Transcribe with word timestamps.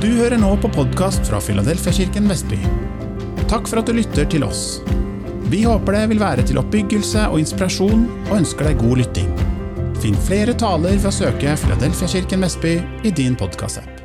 Du 0.00 0.06
hører 0.16 0.38
nå 0.40 0.54
på 0.56 0.68
podkast 0.72 1.26
fra 1.28 1.36
Filadelfiakirken 1.44 2.24
Vestby. 2.30 2.56
Takk 3.50 3.66
for 3.68 3.82
at 3.82 3.88
du 3.90 3.92
lytter 3.92 4.24
til 4.32 4.46
oss. 4.46 4.78
Vi 5.52 5.58
håper 5.68 5.92
det 5.92 6.06
vil 6.14 6.22
være 6.22 6.46
til 6.48 6.56
oppbyggelse 6.56 7.26
og 7.28 7.36
inspirasjon, 7.42 8.06
og 8.30 8.32
ønsker 8.38 8.70
deg 8.70 8.80
god 8.80 9.02
lytting. 9.02 9.28
Finn 10.00 10.16
flere 10.24 10.54
taler 10.56 10.96
ved 10.96 11.10
å 11.10 11.12
søke 11.12 11.52
Filadelfiakirken 11.60 12.40
Vestby 12.46 12.72
i 13.04 13.12
din 13.12 13.36
podkastapp. 13.36 14.00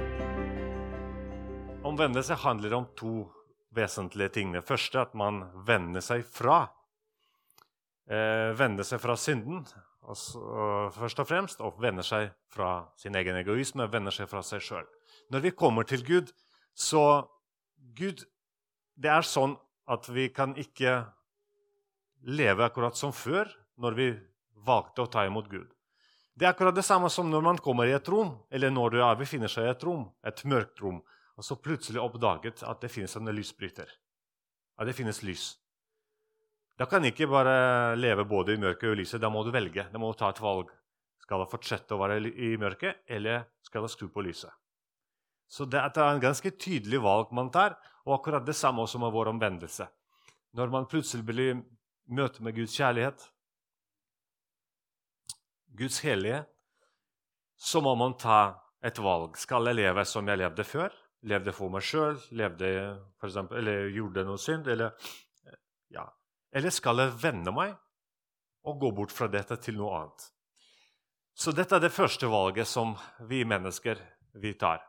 Omvendelse 1.88 2.42
handler 2.44 2.76
om 2.82 2.90
to 3.00 3.14
vesentlige 3.80 4.36
ting. 4.36 4.52
Det 4.52 4.66
første 4.68 5.00
er 5.00 5.08
at 5.08 5.16
man 5.16 5.46
vender 5.64 6.04
seg 6.04 6.28
fra. 6.28 6.66
Eh, 8.12 8.52
vender 8.60 8.84
seg 8.84 9.00
fra 9.00 9.16
synden 9.16 9.64
altså, 10.04 10.44
først 11.00 11.24
og 11.24 11.32
fremst, 11.32 11.64
og 11.64 11.80
vender 11.80 12.04
seg 12.04 12.36
fra 12.52 12.90
sin 13.00 13.16
egen 13.16 13.40
egoisme, 13.40 13.88
vender 13.88 14.12
seg 14.12 14.28
fra 14.28 14.44
seg 14.44 14.60
sjøl. 14.60 14.95
Når 15.32 15.40
vi 15.46 15.52
kommer 15.52 15.84
til 15.84 16.04
Gud, 16.06 16.32
så 16.74 17.28
Gud 17.96 18.26
Det 18.96 19.10
er 19.12 19.26
sånn 19.28 19.58
at 19.92 20.08
vi 20.08 20.30
kan 20.32 20.54
ikke 20.56 21.04
leve 22.24 22.64
akkurat 22.64 22.96
som 22.96 23.12
før 23.12 23.50
når 23.76 23.98
vi 23.98 24.06
valgte 24.66 25.04
å 25.04 25.10
ta 25.12 25.26
imot 25.28 25.50
Gud. 25.52 25.68
Det 26.36 26.48
er 26.48 26.54
akkurat 26.54 26.76
det 26.76 26.86
samme 26.88 27.10
som 27.12 27.28
når 27.28 27.44
man 27.44 27.60
kommer 27.60 27.88
i 27.88 27.96
et 27.96 28.08
rom, 28.08 28.32
eller 28.50 28.72
når 28.72 28.96
du 28.96 29.02
befinner 29.20 29.52
seg 29.52 29.68
i 29.68 29.74
et 29.74 29.84
rom, 29.84 30.08
et 30.24 30.46
mørkt 30.48 30.80
rom, 30.80 31.02
og 31.36 31.44
så 31.44 31.60
plutselig 31.60 32.00
oppdaget 32.00 32.64
at 32.64 32.82
det 32.82 32.92
finnes 32.92 33.16
en 33.20 33.36
lysbryter. 33.36 33.92
At 34.80 34.88
det 34.88 34.96
finnes 34.96 35.22
lys. 35.24 35.58
Da 36.80 36.88
kan 36.92 37.04
ikke 37.08 37.30
bare 37.32 37.96
leve 37.96 38.26
både 38.28 38.56
i 38.56 38.60
mørket 38.60 38.90
og 38.90 38.98
i 38.98 39.04
lyset. 39.04 39.22
Da 39.24 39.30
må 39.32 39.46
du 39.48 39.52
velge. 39.56 39.88
Da 39.92 40.00
må 40.00 40.12
du 40.12 40.20
ta 40.20 40.32
et 40.32 40.42
valg. 40.44 40.72
Skal 41.24 41.44
jeg 41.44 41.52
fortsette 41.52 41.96
å 41.96 42.02
være 42.02 42.20
i 42.20 42.56
mørket, 42.60 43.06
eller 43.08 43.48
skal 43.64 43.86
jeg 43.86 43.96
skru 43.96 44.10
på 44.12 44.24
lyset? 44.28 44.52
Så 45.48 45.66
det 45.70 45.80
er 45.80 46.00
en 46.02 46.24
ganske 46.24 46.52
tydelig 46.58 47.02
valg 47.04 47.32
man 47.36 47.52
tar, 47.54 47.78
og 48.06 48.20
akkurat 48.20 48.46
det 48.46 48.56
samme 48.58 48.84
også 48.86 49.00
med 49.02 49.14
vår 49.14 49.32
omvendelse. 49.34 49.88
Når 50.56 50.72
man 50.74 50.88
plutselig 50.90 51.26
blir 51.26 51.62
møtt 52.06 52.40
med 52.40 52.56
Guds 52.56 52.76
kjærlighet, 52.78 53.30
Guds 55.76 56.00
hellige, 56.06 56.46
så 57.58 57.82
må 57.82 57.96
man 58.00 58.16
ta 58.18 58.62
et 58.86 59.00
valg. 59.00 59.36
Skal 59.38 59.68
jeg 59.68 59.80
leve 59.82 60.06
som 60.08 60.28
jeg 60.28 60.40
levde 60.40 60.64
før? 60.64 60.94
Levde 61.26 61.54
for 61.56 61.74
meg 61.74 61.84
sjøl? 61.84 62.20
Eller 62.32 63.90
gjorde 63.92 64.26
noe 64.28 64.40
synd? 64.40 64.70
Eller, 64.72 64.94
ja. 65.92 66.06
eller 66.54 66.74
skal 66.74 67.04
jeg 67.04 67.18
vende 67.24 67.52
meg 67.56 67.76
og 68.66 68.80
gå 68.82 68.92
bort 68.96 69.14
fra 69.14 69.28
dette 69.32 69.58
til 69.62 69.80
noe 69.80 70.00
annet? 70.00 70.28
Så 71.36 71.52
dette 71.52 71.76
er 71.76 71.84
det 71.84 71.92
første 71.92 72.30
valget 72.32 72.70
som 72.70 72.96
vi 73.28 73.44
mennesker 73.44 74.00
vi 74.40 74.54
tar 74.60 74.84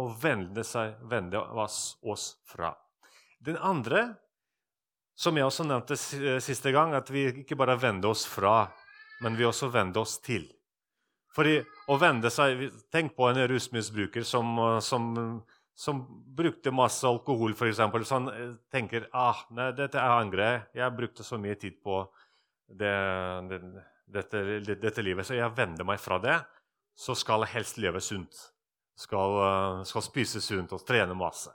og 0.00 0.14
vende, 0.22 0.64
seg, 0.64 0.96
vende 1.08 1.40
oss, 1.40 1.96
oss 2.02 2.32
fra. 2.48 2.72
Den 3.42 3.58
andre, 3.58 4.14
som 5.18 5.36
jeg 5.36 5.46
også 5.46 5.66
nevnte 5.68 5.98
siste 5.98 6.72
gang, 6.72 6.94
at 6.96 7.10
vi 7.12 7.26
ikke 7.42 7.58
bare 7.58 7.76
vender 7.80 8.12
oss 8.12 8.24
fra, 8.28 8.70
men 9.22 9.36
vi 9.38 9.46
også 9.46 9.68
vender 9.72 10.02
oss 10.02 10.16
til. 10.24 10.46
Fordi 11.32 11.60
å 11.88 11.96
vende 12.00 12.28
seg 12.32 12.66
Tenk 12.92 13.14
på 13.16 13.28
en 13.30 13.40
rusmisbruker 13.48 14.24
som, 14.28 14.58
som, 14.84 15.12
som 15.74 16.02
brukte 16.36 16.74
masse 16.74 17.06
alkohol, 17.08 17.54
f.eks. 17.56 17.80
Han 18.12 18.28
eh, 18.32 18.50
tenker 18.72 19.08
ah, 19.16 19.44
nei, 19.56 19.70
dette 19.76 20.00
er 20.00 20.16
angrer. 20.18 20.66
Jeg 20.76 20.96
brukte 20.96 21.24
så 21.24 21.40
mye 21.40 21.56
tid 21.60 21.78
på 21.84 22.02
det, 22.68 22.92
det, 23.48 23.60
dette, 24.12 24.42
dette 24.76 25.04
livet, 25.04 25.28
så 25.28 25.38
jeg 25.38 25.56
vender 25.56 25.88
meg 25.88 26.00
fra 26.00 26.20
det. 26.22 26.36
Så 26.92 27.16
skal 27.16 27.46
jeg 27.46 27.56
helst 27.56 27.80
leve 27.80 28.02
sunt 28.04 28.52
skal, 29.02 29.36
eh, 29.46 29.82
skal 29.88 30.04
spise 30.06 30.42
sunt 30.42 30.72
og 30.72 30.86
trene 30.86 31.16
masse. 31.18 31.50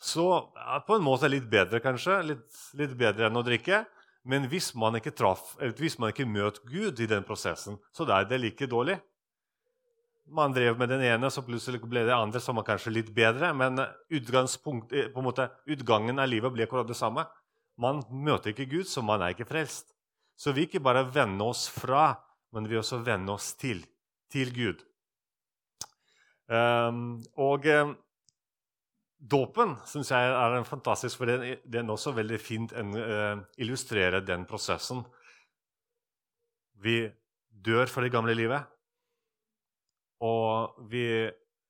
Så 0.00 0.24
ja, 0.56 0.80
på 0.86 0.96
en 0.96 1.04
måte 1.04 1.28
litt 1.28 1.48
bedre, 1.50 1.80
kanskje. 1.84 2.22
Litt, 2.24 2.60
litt 2.80 2.96
bedre 2.98 3.28
enn 3.28 3.36
å 3.36 3.44
drikke. 3.44 3.84
Men 4.24 4.48
hvis 4.52 4.72
man 4.76 4.96
ikke 4.98 5.12
ikke 6.12 6.28
møter 6.28 6.64
Gud 6.68 7.00
i 7.00 7.08
den 7.08 7.24
prosessen, 7.24 7.78
så 7.92 8.06
er 8.08 8.28
det 8.28 8.40
like 8.40 8.68
dårlig. 8.68 8.98
Man 10.30 10.52
drev 10.54 10.76
med 10.78 10.92
den 10.92 11.02
ene, 11.02 11.30
så 11.32 11.42
plutselig 11.42 11.80
ble 11.82 12.04
det 12.06 12.14
andre 12.14 12.40
som 12.40 12.56
var 12.60 12.68
kanskje 12.68 12.92
litt 12.94 13.12
bedre. 13.16 13.52
Men 13.56 13.80
eh, 13.80 15.22
måte, 15.24 15.50
utgangen 15.68 16.20
av 16.20 16.28
livet 16.28 16.52
blir 16.54 16.68
akkurat 16.68 16.88
det 16.88 16.98
samme. 16.98 17.26
Man 17.80 18.02
møter 18.12 18.52
ikke 18.52 18.68
Gud, 18.70 18.88
så 18.88 19.02
man 19.04 19.24
er 19.24 19.34
ikke 19.34 19.48
frelst. 19.48 19.92
Så 20.40 20.54
vi 20.56 20.64
ikke 20.68 20.80
bare 20.84 21.04
vender 21.12 21.52
oss 21.52 21.66
fra, 21.68 22.14
men 22.56 22.68
vi 22.68 22.78
også 22.80 23.02
vender 23.04 23.36
oss 23.36 23.52
til, 23.60 23.82
til 24.32 24.52
Gud. 24.56 24.84
Um, 26.50 27.20
og 27.38 27.66
um, 27.70 27.92
dåpen 29.22 29.76
syns 29.86 30.10
jeg 30.10 30.30
er 30.34 30.56
en 30.56 30.66
fantastisk, 30.66 31.20
for 31.20 31.30
den, 31.30 31.60
den 31.62 31.92
også 31.92 32.10
veldig 32.16 32.40
fint 32.42 32.74
en, 32.74 32.90
uh, 32.96 33.42
illustrerer 33.60 34.24
den 34.26 34.46
prosessen. 34.50 35.04
Vi 36.82 37.04
dør 37.50 37.86
for 37.86 38.02
det 38.02 38.10
gamle 38.10 38.34
livet, 38.34 38.66
og 40.20 40.80
vi 40.90 41.04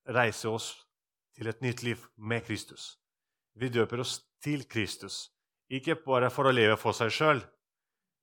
reiser 0.08 0.54
oss 0.54 0.72
til 1.36 1.50
et 1.50 1.60
nytt 1.60 1.82
liv 1.84 2.00
med 2.16 2.46
Kristus. 2.46 2.94
Vi 3.60 3.68
døper 3.68 4.00
oss 4.00 4.20
til 4.40 4.64
Kristus, 4.70 5.28
ikke 5.68 5.98
bare 6.06 6.30
for 6.32 6.48
å 6.48 6.54
leve 6.54 6.78
for 6.80 6.96
seg 6.96 7.12
sjøl, 7.12 7.42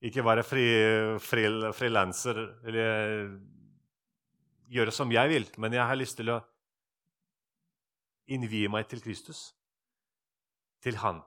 ikke 0.01 0.25
være 0.25 0.45
fri, 0.45 0.66
fri, 1.22 1.45
frilanser 1.74 2.41
eller 2.66 3.29
gjøre 4.72 4.94
som 4.94 5.12
jeg 5.12 5.32
vil, 5.32 5.48
men 5.58 5.76
jeg 5.76 5.88
har 5.88 6.00
lyst 6.00 6.20
til 6.20 6.32
å 6.34 6.42
innvie 8.28 8.70
meg 8.72 8.88
til 8.92 9.02
Kristus, 9.04 9.52
til 10.84 11.00
Han. 11.04 11.22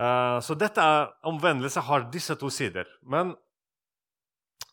Uh, 0.00 0.40
så 0.40 0.56
dette 0.56 0.80
er, 0.80 1.10
omvendelse 1.28 1.82
har 1.84 2.08
disse 2.12 2.34
to 2.40 2.48
sider. 2.52 2.88
Men, 3.04 3.34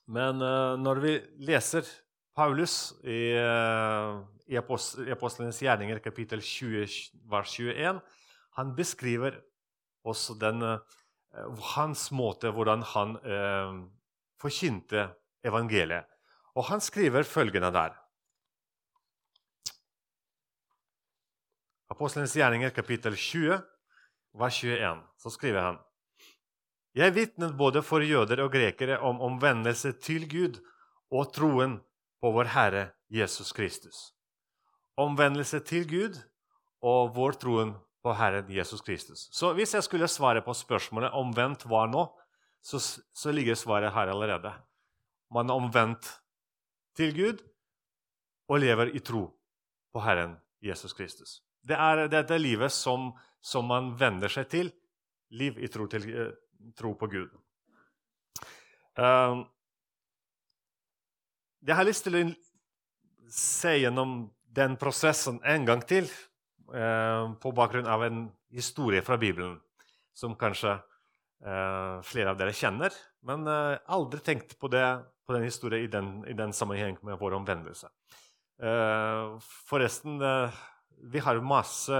men 0.07 0.39
uh, 0.39 0.77
når 0.79 1.01
vi 1.03 1.13
leser 1.49 1.87
Paulus 2.37 2.95
i, 3.03 3.35
uh, 3.35 4.23
i 4.47 4.55
Apostlenes 4.57 5.59
gjerninger, 5.61 5.99
kapittel 5.99 6.39
20, 6.39 6.87
vers 7.27 7.57
21, 7.59 7.99
han 8.57 8.73
beskriver 8.77 9.41
også 10.07 10.37
den, 10.39 10.63
hans 11.75 12.07
måte 12.15 12.49
hvordan 12.55 12.81
han 12.95 13.17
forkynte 14.41 15.03
evangeliet. 15.45 16.07
Og 16.57 16.65
han 16.71 16.81
skriver 16.81 17.27
følgende 17.27 17.69
der. 17.73 17.93
Apostlenes 21.93 22.33
gjerninger, 22.35 22.73
kapittel 22.73 23.15
20, 23.15 23.59
vers 24.37 24.63
21, 24.63 25.03
så 25.21 25.29
skriver 25.33 25.61
han 25.61 25.77
Jeg 26.97 27.13
vitnet 27.13 27.53
både 27.57 27.83
for 27.85 28.01
jøder 28.01 28.41
og 28.43 28.51
grekere 28.51 28.97
om 28.99 29.21
omvendelse 29.21 29.93
til 30.01 30.25
Gud 30.29 30.57
og 31.13 31.29
troen 31.33 31.77
på 32.21 32.33
vår 32.33 32.49
Herre 32.57 32.87
Jesus 33.13 33.53
Kristus. 33.53 34.11
Omvendelse 34.97 35.59
til 35.59 35.85
Gud 35.87 36.17
og 36.81 37.13
vår 37.15 37.37
troen 37.37 37.75
på 38.03 38.13
Herren 38.17 38.49
Jesus 38.49 38.81
Kristus. 38.81 39.29
Så 39.31 39.53
hvis 39.53 39.73
jeg 39.73 39.83
skulle 39.83 40.07
svare 40.07 40.41
på 40.41 40.53
spørsmålet 40.53 41.13
omvendt 41.13 41.67
hva 41.69 41.85
nå, 41.85 42.07
så, 42.65 42.81
så 43.13 43.31
ligger 43.31 43.55
svaret 43.55 43.93
her 43.93 44.09
allerede. 44.09 44.51
Man 45.31 45.49
er 45.49 45.53
omvendt 45.61 46.09
til 46.97 47.13
Gud 47.13 47.43
og 48.47 48.61
lever 48.63 48.93
i 48.95 49.01
tro 49.03 49.27
på 49.93 50.01
Herren 50.03 50.37
Jesus 50.63 50.95
Kristus. 50.97 51.41
Det 51.61 51.77
er 51.77 52.07
dette 52.11 52.37
livet 52.39 52.73
som, 52.73 53.11
som, 53.43 53.67
man 53.67 53.91
venner 53.99 54.31
seg 54.31 54.47
til. 54.51 54.71
Liv 55.35 55.59
i 55.59 55.67
tro, 55.71 55.87
til, 55.91 56.07
eh, 56.07 56.71
tro 56.77 56.93
på 56.95 57.09
Gud. 57.11 57.33
Uh, 58.97 59.43
jeg 61.67 61.75
har 61.77 61.85
lyst 61.85 62.07
til 62.07 62.17
å 62.17 62.23
se 63.33 63.75
gjennom 63.77 64.21
den 64.57 64.77
prosessen 64.79 65.41
en 65.45 65.67
gang 65.67 65.83
til 65.85 66.07
uh, 66.71 67.35
på 67.37 67.51
bakgrunn 67.53 67.89
av 67.91 68.07
en 68.07 68.23
historie 68.55 69.03
fra 69.05 69.19
Bibelen 69.21 69.59
som 70.17 70.37
kanskje 70.39 70.79
flere 71.37 72.31
av 72.31 72.37
dere 72.39 72.49
kjenner, 72.57 72.89
men 73.21 73.43
aldri 73.45 74.17
tenkt 74.25 74.55
på, 74.57 74.71
det, 74.73 74.81
på 75.27 75.35
den 75.35 75.43
historien 75.43 75.83
i 75.83 75.91
den, 75.91 76.09
i 76.27 76.33
den 76.33 76.53
sammenheng 76.55 76.97
med 77.03 77.19
vår 77.19 77.35
omvendelse. 77.41 77.89
forresten 79.69 80.17
vi 80.97 81.19
har 81.19 81.41
masse 81.45 81.97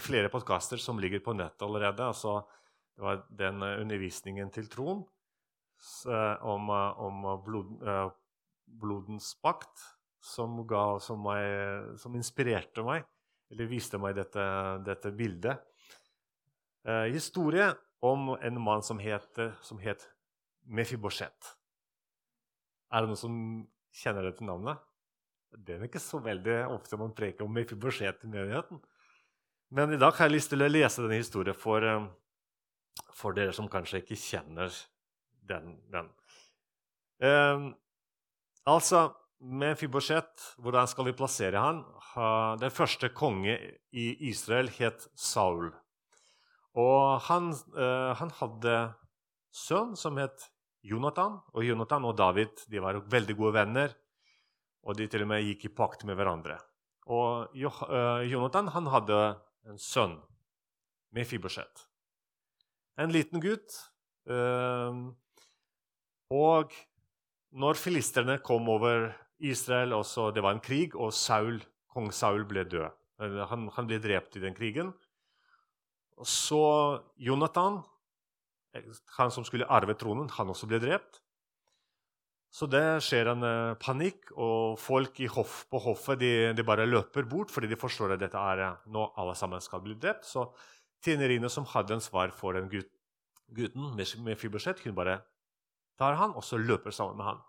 flere 0.00 0.28
podkaster 0.28 0.76
som 0.76 0.98
ligger 0.98 1.20
på 1.20 1.32
nettet 1.32 1.62
allerede. 1.62 2.04
Altså, 2.04 2.44
det 2.96 3.02
var 3.02 3.24
den 3.28 3.62
eh, 3.62 3.80
undervisningen 3.80 4.50
til 4.50 4.68
Trond 4.70 5.04
eh, 6.08 6.46
om, 6.46 6.70
eh, 6.70 7.00
om 7.00 7.26
blod, 7.44 7.74
blodens 8.64 9.34
pakt 9.42 9.84
som, 10.24 10.62
ga, 10.66 10.98
som, 11.00 11.20
meg, 11.26 11.98
som, 12.00 12.14
inspirerte 12.16 12.84
meg, 12.86 13.04
eller 13.52 13.68
viste 13.68 14.00
meg 14.00 14.16
dette, 14.16 14.44
dette 14.86 15.12
bildet. 15.12 15.60
Eh, 16.88 17.10
historie 17.12 17.68
om 18.04 18.32
en 18.34 18.60
mann 18.60 18.84
som 18.84 19.00
het, 19.00 19.40
som 19.64 19.80
het 19.80 20.06
Mefibosjet. 20.64 21.54
Er 22.92 23.02
det 23.02 23.10
noen 23.10 23.20
som 23.20 23.36
kjenner 23.94 24.28
dette 24.28 24.46
navnet? 24.46 24.80
Det 25.54 25.76
er 25.76 25.86
ikke 25.86 26.02
så 26.02 26.18
veldig 26.22 26.64
ofte 26.74 26.98
man 26.98 27.14
preker 27.14 27.46
om 27.46 27.54
Mefibosjet 27.54 28.24
i 28.26 28.30
menigheten. 28.30 28.80
Men 29.74 29.94
i 29.94 29.98
dag 30.00 30.14
har 30.16 30.28
jeg 30.28 30.36
lyst 30.36 30.52
til 30.52 30.64
å 30.64 30.70
lese 30.70 31.02
denne 31.02 31.18
historien 31.18 31.56
for, 31.56 31.84
eh, 31.84 32.06
for 33.12 33.34
dere 33.34 33.52
som 33.52 33.68
kanskje 33.68 34.02
ikke 34.02 34.18
kjenner 34.18 34.72
den. 35.42 35.78
den. 35.90 36.10
Eh, 37.20 37.72
altså, 38.66 39.14
Mefibosjet, 39.40 40.56
hvordan 40.58 40.88
skal 40.88 41.04
vi 41.04 41.12
plassere 41.12 41.60
han? 41.60 41.82
Den 42.58 42.70
første 42.70 43.10
konge 43.12 43.56
i 43.92 44.28
Israel 44.30 44.68
het 44.78 45.08
Saul. 45.14 45.72
Og 46.74 47.20
han, 47.28 47.50
eh, 47.52 48.14
han 48.14 48.30
hadde 48.30 48.94
sønn 49.52 49.96
som 49.96 50.16
het 50.16 50.48
Jonathan. 50.84 51.38
Og 51.56 51.64
Jonathan 51.66 52.06
og 52.08 52.16
David 52.18 52.66
de 52.70 52.82
var 52.82 53.00
veldig 53.10 53.36
gode 53.38 53.56
venner, 53.56 53.96
og 54.84 54.98
de 54.98 55.08
til 55.08 55.24
og 55.24 55.30
med 55.32 55.46
gikk 55.48 55.68
i 55.70 55.74
pakt 55.74 56.04
med 56.08 56.18
hverandre. 56.18 56.58
Og 57.08 57.52
uh, 57.56 58.22
Jonathan 58.24 58.70
han 58.72 58.88
hadde 58.92 59.18
en 59.68 59.80
sønn 59.80 60.18
med 61.14 61.28
Fibosjet. 61.28 61.86
En 63.00 63.12
liten 63.12 63.42
gutt. 63.42 63.76
Uh, 64.28 65.12
og 66.32 66.72
når 67.54 67.78
filisterne 67.78 68.38
kom 68.44 68.68
over 68.72 69.10
Israel, 69.44 69.92
også, 69.92 70.30
det 70.34 70.42
var 70.42 70.56
en 70.56 70.64
krig, 70.64 70.94
og 70.96 71.12
Saul, 71.14 71.60
kong 71.92 72.10
Saul 72.14 72.46
ble 72.48 72.64
død. 72.66 72.92
Han, 73.20 73.68
han 73.76 73.88
ble 73.88 74.00
drept 74.02 74.38
i 74.38 74.42
den 74.42 74.56
krigen. 74.56 74.90
Så 76.26 76.62
Jonathan, 77.20 77.82
han 79.18 79.30
som 79.34 79.46
skulle 79.46 79.68
arve 79.70 79.94
tronen, 79.98 80.30
han 80.34 80.50
også 80.50 80.68
ble 80.70 80.80
drept. 80.82 81.20
Så 82.54 82.68
det 82.70 83.02
skjer 83.02 83.32
en 83.32 83.42
uh, 83.42 83.76
panikk, 83.82 84.30
og 84.38 84.78
folk 84.78 85.18
hoff, 85.34 85.64
på 85.70 85.80
hoffet 85.82 86.20
de, 86.20 86.32
de, 86.54 86.66
bare 86.66 86.86
løper 86.86 87.26
bort 87.26 87.50
fordi 87.50 87.66
de 87.72 87.78
forstår 87.78 88.14
at 88.14 88.22
dette 88.22 88.38
er 88.38 88.62
uh, 88.62 88.84
nå 88.94 89.08
alle 89.18 89.34
sammen 89.38 89.62
skal 89.62 89.82
bli 89.82 89.96
drept. 89.98 90.28
Så 90.28 90.46
tjenerinnen 91.02 91.50
som 91.50 91.66
hadde 91.72 91.96
en 91.96 92.04
svar 92.04 92.30
for 92.36 92.54
den 92.54 92.70
gut, 92.70 92.92
gutten 93.50 93.90
med, 93.98 94.06
med 94.22 94.38
fibersett, 94.38 94.84
hun 94.86 94.94
bare 94.94 95.18
tar 95.98 96.14
han, 96.20 96.36
og 96.38 96.46
så 96.46 96.60
løper 96.60 96.94
sammen 96.94 97.18
med 97.18 97.26
han. 97.32 97.42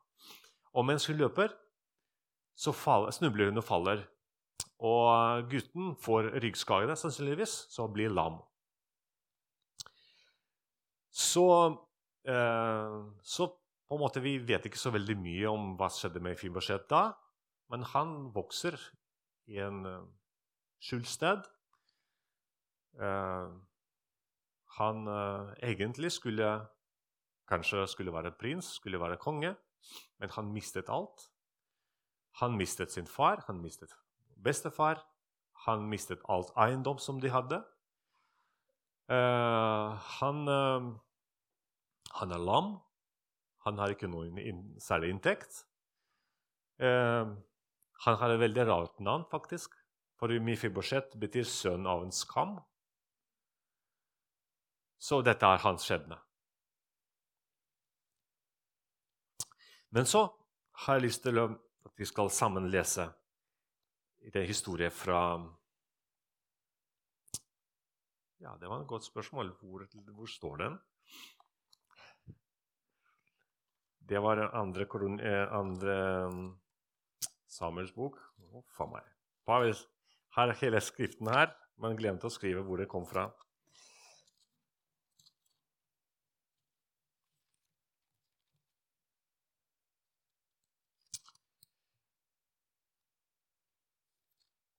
Og 0.74 0.90
mens 0.90 1.06
hun 1.06 1.22
løper, 1.22 1.54
så 2.58 2.74
faller, 2.74 3.14
snubler 3.14 3.52
hun 3.52 3.62
og 3.62 3.68
faller. 3.68 4.04
Og 4.82 5.46
gutten 5.52 5.94
får 6.02 6.34
ryggskade, 6.44 6.98
sannsynligvis, 6.98 7.54
så 7.72 7.88
blir 7.92 8.10
lam. 8.10 8.42
Så, 11.16 11.48
eh, 12.28 12.96
så 13.24 13.48
på 13.88 13.96
en 13.96 14.02
måte, 14.02 14.22
Vi 14.22 14.38
vet 14.38 14.66
ikke 14.66 14.82
så 14.82 14.92
veldig 14.92 15.16
mye 15.22 15.48
om 15.48 15.76
hva 15.80 15.88
skjedde 15.94 16.20
med 16.20 16.40
Fimbosjet 16.40 16.90
da, 16.90 17.14
men 17.72 17.86
han 17.94 18.32
vokser 18.34 18.76
i 19.48 19.60
en 19.62 19.86
uh, 19.86 20.08
skjult 20.82 21.08
sted. 21.08 21.46
Uh, 22.98 23.54
han 24.80 25.08
uh, 25.08 25.54
egentlig 25.62 26.12
skulle 26.12 26.50
kanskje 27.50 27.86
skulle 27.88 28.14
være 28.14 28.34
prins, 28.40 28.74
skulle 28.80 29.00
være 29.00 29.22
konge, 29.22 29.54
men 30.20 30.34
han 30.34 30.52
mistet 30.54 30.90
alt. 30.90 31.30
Han 32.42 32.58
mistet 32.58 32.92
sin 32.92 33.08
far, 33.08 33.44
han 33.48 33.62
mistet 33.62 33.94
bestefar, 34.44 35.06
han 35.66 35.86
mistet 35.90 36.26
alt 36.30 36.52
eiendom 36.58 36.98
som 36.98 37.22
de 37.22 37.30
hadde. 37.30 37.62
Uh, 39.06 39.94
han 40.18 40.50
han 42.20 42.32
er 42.32 42.42
lam. 42.42 42.76
Han 43.66 43.80
har 43.82 43.94
ikke 43.94 44.10
noen 44.12 44.76
særlig 44.82 45.12
inntekt. 45.14 45.64
Eh, 46.80 47.34
han 48.06 48.20
har 48.22 48.34
et 48.34 48.42
veldig 48.42 48.68
rart 48.70 49.02
navn, 49.04 49.26
faktisk. 49.32 49.74
For 50.20 50.32
Mifibosjet 50.40 51.18
betyr 51.20 51.44
'sønn 51.44 51.88
av 51.88 52.04
en 52.04 52.12
skam'. 52.12 52.64
Så 54.98 55.22
dette 55.22 55.46
er 55.46 55.58
hans 55.58 55.84
skjebne. 55.84 56.18
Men 59.92 60.06
så 60.06 60.30
har 60.72 60.96
jeg 60.96 61.04
lyst 61.04 61.24
til 61.24 61.40
at 61.40 61.94
vi 61.98 62.06
skal 62.06 62.30
sammen 62.30 62.72
lese 62.72 63.14
en 64.34 64.48
historie 64.48 64.90
fra 64.90 65.22
Ja, 68.40 68.58
det 68.60 68.70
var 68.70 68.82
et 68.82 68.88
godt 68.88 69.04
spørsmål. 69.04 69.54
Hvor, 69.60 69.86
hvor 70.12 70.26
står 70.26 70.58
den? 70.58 70.80
Det 74.06 74.20
var 74.22 74.38
andre, 74.54 74.86
koron, 74.86 75.20
andre 75.50 75.94
um, 76.26 76.42
Samuels 77.50 77.94
bok. 77.96 78.20
Å, 78.54 78.62
faen 78.78 78.92
meg. 78.94 79.08
Pavel 79.50 79.74
har 80.38 80.54
hele 80.62 80.82
skriften 80.84 81.32
her, 81.34 81.50
men 81.82 81.98
glemte 81.98 82.30
å 82.30 82.34
skrive 82.34 82.62
hvor 82.68 82.82
det 82.82 82.90
kom 82.92 83.08
fra. 83.10 83.32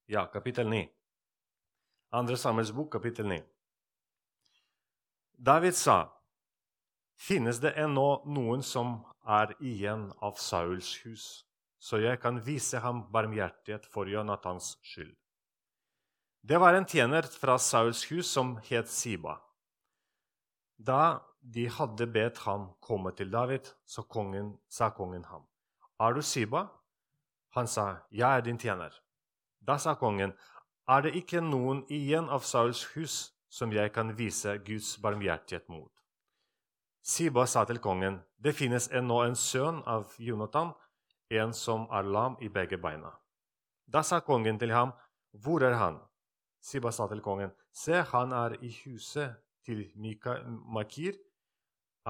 Ja, 0.06 0.28
kapittel 0.30 0.70
9. 0.70 0.84
Andre 2.14 2.36
Samuels 2.38 2.70
bok, 2.70 2.92
kapittel 2.92 3.26
9. 3.26 3.42
David 5.36 5.74
sa 5.74 5.96
finnes 7.18 7.58
det 7.58 7.74
ennå 7.74 8.22
noen 8.30 8.62
som 8.62 9.00
er 9.26 9.54
igjen 9.60 10.10
av 10.22 10.38
Sauls 10.38 10.94
hus, 11.04 11.44
så 11.78 11.98
jeg 12.00 12.20
kan 12.22 12.38
vise 12.46 12.78
ham 12.82 13.04
barmhjertighet 13.12 13.86
for 13.90 14.08
Jonathans 14.10 14.76
skyld. 14.86 15.14
Det 16.46 16.60
var 16.62 16.74
en 16.78 16.86
tjener 16.86 17.26
fra 17.26 17.58
Sauls 17.58 18.04
hus 18.10 18.30
som 18.30 18.56
het 18.68 18.88
Siba. 18.88 19.40
Da 20.78 21.20
de 21.40 21.66
hadde 21.70 22.06
bedt 22.06 22.38
ham 22.44 22.68
komme 22.80 23.10
til 23.16 23.32
David, 23.32 23.72
så 23.86 24.02
kongen, 24.02 24.58
sa 24.68 24.90
kongen 24.90 25.24
ham, 25.24 25.46
'Er 25.98 26.12
du 26.12 26.22
Siba?' 26.22 26.68
Han 27.54 27.66
sa, 27.66 27.96
'Jeg 28.10 28.36
er 28.36 28.40
din 28.40 28.58
tjener.' 28.58 29.00
Da 29.66 29.76
sa 29.78 29.94
kongen, 29.94 30.32
'Er 30.88 31.00
det 31.00 31.14
ikke 31.14 31.40
noen 31.40 31.84
igjen 31.88 32.28
av 32.28 32.40
Sauls 32.40 32.84
hus 32.94 33.32
som 33.50 33.72
jeg 33.72 33.92
kan 33.92 34.18
vise 34.18 34.58
Guds 34.58 34.98
barmhjertighet 34.98 35.68
mot?' 35.68 35.95
Siba 37.06 37.44
sa 37.46 37.62
til 37.62 37.78
kongen, 37.78 38.16
det 38.42 38.56
finnes 38.58 38.88
ennå 38.90 39.20
en 39.22 39.36
sønn 39.38 39.76
av 39.86 40.10
Jonathan, 40.18 40.72
en 41.30 41.52
som 41.54 41.84
er 41.94 42.02
lam 42.02 42.34
i 42.42 42.48
begge 42.50 42.80
beina. 42.82 43.12
Da 43.86 44.02
sa 44.02 44.18
kongen 44.26 44.58
til 44.58 44.72
ham, 44.74 44.90
hvor 45.30 45.62
er 45.62 45.76
han? 45.78 46.00
Siba 46.58 46.90
sa 46.90 47.06
til 47.06 47.22
kongen, 47.22 47.52
se, 47.70 48.00
han 48.10 48.34
er 48.34 48.56
i 48.58 48.72
huset 48.80 49.36
til 49.62 49.84
Mika, 49.94 50.34
Makir, 50.48 51.14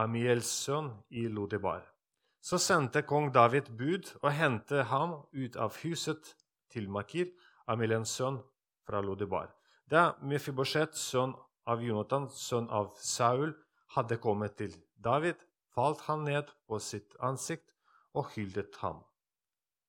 Amiels 0.00 0.49
sønn, 0.65 0.88
i 1.11 1.26
Lodebar. 1.29 1.85
Så 2.41 2.57
sendte 2.57 3.05
kong 3.05 3.29
David 3.35 3.69
bud 3.76 4.15
og 4.23 4.33
hentet 4.33 4.88
ham 4.88 5.19
ut 5.37 5.61
av 5.61 5.76
huset 5.83 6.33
til 6.73 6.88
Makir, 6.88 7.35
Amiels 7.69 8.17
sønn, 8.17 8.41
fra 8.88 9.05
Lodebar. 9.05 9.53
Da 9.93 10.15
Mefibosjet, 10.25 10.97
sønn 10.97 11.37
av 11.69 11.85
Jonathan, 11.85 12.31
sønn 12.33 12.73
av 12.73 12.95
Saul, 12.97 13.53
hadde 13.97 14.21
kommet 14.21 14.57
til 14.61 14.76
David, 15.03 15.41
falt 15.75 16.05
han 16.07 16.25
ned 16.29 16.53
på 16.69 16.79
sitt 16.81 17.17
ansikt 17.25 17.73
og 18.17 18.31
hyllet 18.35 18.76
ham. 18.83 19.03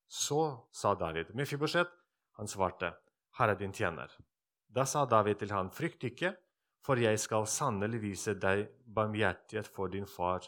Så 0.08 0.68
sa 0.72 0.96
David, 0.96 1.34
Mefibosjet, 1.36 1.92
han 2.40 2.48
svarte, 2.48 2.94
Her 3.38 3.54
er 3.54 3.60
din 3.60 3.74
tjener. 3.74 4.12
Da 4.68 4.86
sa 4.86 5.06
David 5.06 5.40
til 5.40 5.52
han, 5.52 5.70
Frykt 5.72 6.04
ikke, 6.04 6.34
for 6.84 7.00
jeg 7.00 7.20
skal 7.20 7.48
sannelig 7.48 8.00
vise 8.02 8.34
deg 8.40 8.68
barmhjertighet 8.96 9.68
for 9.68 9.92
din 9.92 10.08
far 10.08 10.48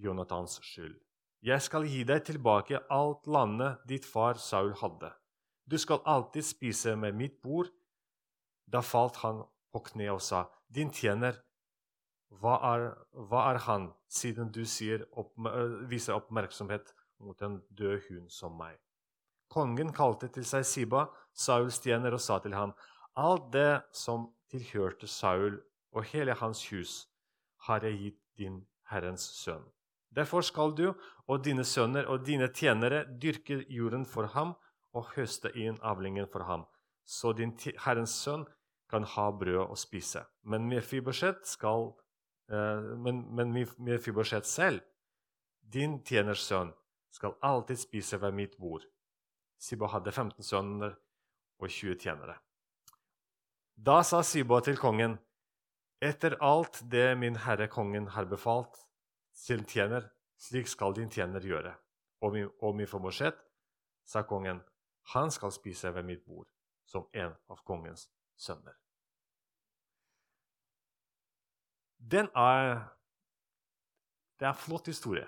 Jonathans 0.00 0.58
skyld. 0.64 0.96
Jeg 1.44 1.62
skal 1.62 1.84
gi 1.86 2.02
deg 2.08 2.24
tilbake 2.24 2.80
alt 2.90 3.28
landet 3.28 3.84
ditt 3.88 4.08
far 4.08 4.40
Saul 4.40 4.72
hadde. 4.80 5.12
Du 5.66 5.76
skal 5.78 6.00
alltid 6.04 6.46
spise 6.46 6.96
med 6.96 7.14
mitt 7.14 7.42
bord. 7.42 7.68
Da 8.66 8.80
falt 8.80 9.20
han 9.22 9.44
på 9.72 9.82
kne 9.90 10.08
og 10.14 10.22
sa, 10.24 10.46
Din 10.66 10.90
tjener 10.90 11.36
hva 12.34 12.56
er, 12.74 12.86
hva 13.30 13.44
er 13.52 13.60
han, 13.66 13.90
siden 14.08 14.50
du 14.52 14.62
opp, 15.12 15.32
viser 15.88 16.16
oppmerksomhet 16.16 16.92
mot 17.22 17.40
en 17.42 17.60
død 17.70 18.00
hund 18.08 18.30
som 18.30 18.56
meg? 18.58 18.78
Kongen 19.48 19.92
kalte 19.94 20.28
til 20.28 20.44
seg 20.44 20.66
Siba, 20.66 21.06
Sauls 21.32 21.78
tjener, 21.80 22.12
og 22.12 22.20
sa 22.20 22.38
til 22.42 22.54
ham, 22.54 22.74
alt 23.14 23.52
det 23.52 23.82
som 23.94 24.32
tilhørte 24.50 25.06
Saul 25.06 25.60
og 25.94 26.04
hele 26.10 26.34
hans 26.34 26.66
hus, 26.70 27.06
har 27.66 27.84
jeg 27.86 27.98
gitt 28.00 28.20
din 28.38 28.60
Herrens 28.90 29.24
sønn. 29.38 29.64
Derfor 30.10 30.42
skal 30.44 30.74
du 30.76 30.92
og 31.26 31.44
dine 31.44 31.64
sønner 31.64 32.06
og 32.10 32.26
dine 32.26 32.48
tjenere 32.52 33.04
dyrke 33.22 33.64
jorden 33.68 34.06
for 34.06 34.28
ham 34.34 34.54
og 34.96 35.12
høste 35.14 35.52
inn 35.54 35.78
avlingen 35.82 36.28
for 36.32 36.46
ham, 36.48 36.66
så 37.04 37.32
din 37.32 37.54
Herrens 37.84 38.14
sønn 38.18 38.46
kan 38.90 39.06
ha 39.16 39.30
brød 39.30 39.66
å 39.66 39.76
spise. 39.78 40.24
Men 40.42 40.68
Mefibosjet 40.70 41.46
skal 41.48 41.90
Eh, 41.90 42.05
men, 42.48 43.22
men 43.34 43.52
Mefibosjet 43.78 44.46
selv, 44.46 44.80
din 45.60 45.98
tjeners 46.06 46.44
sønn, 46.46 46.72
skal 47.10 47.34
alltid 47.42 47.80
spise 47.80 48.20
ved 48.22 48.34
mitt 48.36 48.56
bord. 48.60 48.84
Siba 49.58 49.88
hadde 49.90 50.12
15 50.12 50.44
sønner 50.44 50.96
og 51.58 51.68
20 51.68 51.96
tjenere. 52.00 52.36
Da 53.76 54.02
sa 54.04 54.22
Siba 54.22 54.60
til 54.64 54.78
kongen, 54.80 55.18
etter 56.00 56.36
alt 56.44 56.82
det 56.92 57.16
min 57.18 57.36
herre 57.46 57.68
kongen 57.72 58.10
har 58.14 58.28
befalt 58.28 58.78
sin 59.32 59.64
tjener, 59.64 60.10
slik 60.36 60.68
skal 60.68 60.94
din 60.96 61.10
tjener 61.10 61.40
gjøre. 61.40 61.74
Og 62.24 62.32
min, 62.32 62.48
og 62.60 62.76
min 62.76 62.88
formålsrett, 62.88 63.36
sa 64.06 64.22
kongen, 64.22 64.62
han 65.12 65.30
skal 65.30 65.52
spise 65.52 65.92
ved 65.94 66.04
mitt 66.04 66.24
bord 66.24 66.48
som 66.86 67.08
en 67.12 67.34
av 67.50 67.62
kongens 67.64 68.08
sønner. 68.36 68.76
Den 71.98 72.28
er 72.34 72.92
Det 74.38 74.44
er 74.44 74.52
en 74.52 74.60
flott 74.60 74.86
historie. 74.86 75.26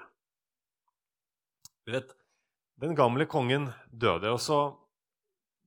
Du 1.87 1.93
vet, 1.93 2.15
Den 2.81 2.95
gamle 2.95 3.27
kongen 3.27 3.73
døde, 3.91 4.31
og 4.31 4.41
så, 4.41 4.77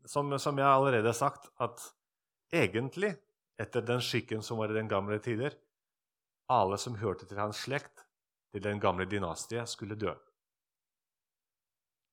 som, 0.06 0.30
som 0.40 0.58
jeg 0.58 0.68
allerede 0.68 1.10
har 1.10 1.18
sagt, 1.18 1.50
at 1.60 1.82
egentlig, 2.54 3.18
etter 3.60 3.82
den 3.82 4.00
skikken 4.00 4.42
som 4.42 4.62
var 4.62 4.72
i 4.72 4.78
den 4.78 4.88
gamle 4.88 5.18
tider, 5.20 5.58
alle 6.48 6.78
som 6.78 6.96
hørte 6.96 7.26
til 7.26 7.42
hans 7.42 7.66
slekt, 7.66 8.06
til 8.54 8.64
den 8.64 8.80
gamle 8.80 9.06
dynastiet, 9.12 9.68
skulle 9.68 9.98
dø. 10.00 10.14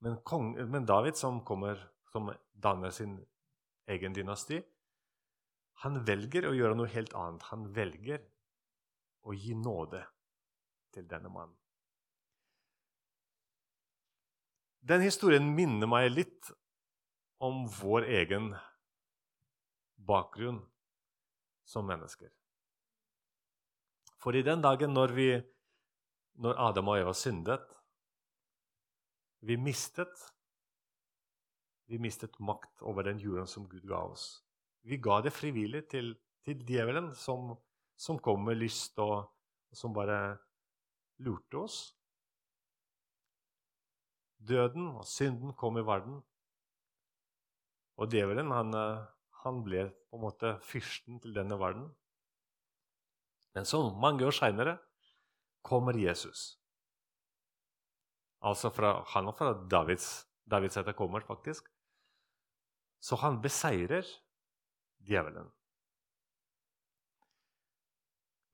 Men, 0.02 0.18
kong, 0.26 0.54
men 0.70 0.86
David, 0.86 1.14
som, 1.18 1.40
kommer, 1.44 1.78
som 2.10 2.32
danner 2.54 2.90
sin 2.90 3.18
egen 3.90 4.14
dynasti, 4.14 4.60
han 5.84 6.02
velger 6.06 6.48
å 6.48 6.56
gjøre 6.56 6.74
noe 6.78 6.90
helt 6.90 7.14
annet. 7.14 7.46
Han 7.52 7.68
velger 7.74 8.22
å 9.28 9.36
gi 9.36 9.54
nåde 9.56 10.00
til 10.94 11.06
denne 11.08 11.30
mannen. 11.32 11.56
Den 14.88 15.04
historien 15.04 15.44
minner 15.52 15.90
meg 15.90 16.08
litt 16.14 16.48
om 17.44 17.66
vår 17.68 18.08
egen 18.22 18.54
bakgrunn 20.08 20.62
som 21.68 21.84
mennesker. 21.86 22.30
For 24.18 24.34
i 24.34 24.42
den 24.42 24.64
dagen 24.64 24.94
når, 24.96 25.14
vi, 25.14 25.28
når 26.42 26.58
Adam 26.70 26.88
og 26.90 27.02
Eva 27.02 27.14
syndet, 27.14 27.66
vi 29.44 29.58
mistet 29.60 30.24
vi 31.88 31.96
mistet 31.98 32.34
makt 32.38 32.82
over 32.84 33.06
den 33.06 33.20
jorden 33.22 33.46
som 33.48 33.64
Gud 33.68 33.86
ga 33.88 34.02
oss. 34.10 34.42
Vi 34.84 34.98
ga 35.00 35.22
det 35.24 35.32
frivillig 35.32 35.86
til, 35.88 36.12
til 36.44 36.60
djevelen, 36.68 37.14
som, 37.16 37.54
som, 37.98 38.18
kom 38.22 38.44
med 38.46 38.60
lyst 38.60 38.98
og, 39.02 39.26
og 39.68 39.76
som 39.76 39.94
bare 39.96 40.38
lurte 41.24 41.58
oss. 41.60 41.78
Døden 44.38 44.92
og 44.94 45.06
synden 45.08 45.54
kom 45.58 45.78
i 45.80 45.86
verden. 45.86 46.20
Og 47.98 48.10
djevelen 48.12 48.54
han, 48.54 48.74
han 49.42 49.62
ble 49.66 49.88
på 50.08 50.18
en 50.18 50.22
måte 50.22 50.54
fyrsten 50.62 51.18
til 51.22 51.34
denne 51.34 51.58
verden. 51.58 51.88
Men 53.58 53.66
så, 53.66 53.82
mange 53.90 54.22
år 54.26 54.36
seinere, 54.36 54.76
kommer 55.66 55.98
Jesus. 55.98 56.52
Altså 58.38 58.70
fra, 58.70 59.00
han 59.14 59.26
er 59.26 59.34
fra 59.34 59.52
Davids, 59.70 60.28
Davids 60.46 60.78
etterkommer, 60.78 61.24
faktisk. 61.26 61.66
Så 63.02 63.18
han 63.18 63.40
beseirer 63.42 64.06
djevelen. 65.02 65.50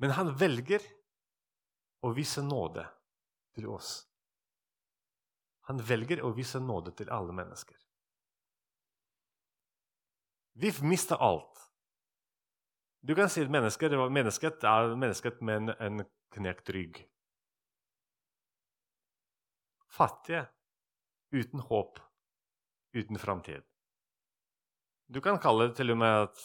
Men 0.03 0.17
han 0.19 0.33
velger 0.37 0.83
å 2.05 2.11
vise 2.17 2.43
nåde 2.43 2.85
til 3.55 3.69
oss. 3.71 4.03
Han 5.71 5.81
velger 5.81 6.21
å 6.25 6.33
vise 6.37 6.61
nåde 6.61 6.93
til 6.99 7.11
alle 7.15 7.33
mennesker. 7.33 7.79
Vi 10.55 10.71
mister 10.83 11.17
alt. 11.17 11.63
Du 13.01 13.15
kan 13.15 13.29
si 13.29 13.43
at 13.45 13.51
mennesket, 13.53 13.93
mennesket 14.13 14.65
er 14.65 14.95
mennesket 14.97 15.41
med 15.45 15.75
en, 15.79 16.05
knekt 16.35 16.71
rygg. 16.75 16.97
Fattige, 19.87 20.49
uten 21.31 21.61
håp, 21.69 22.01
uten 22.97 23.21
framtid. 23.23 23.63
Du 25.07 25.21
kan 25.23 25.39
kalle 25.39 25.69
det 25.69 25.77
til 25.79 25.95
og 25.95 26.01
med 26.01 26.25
at 26.25 26.41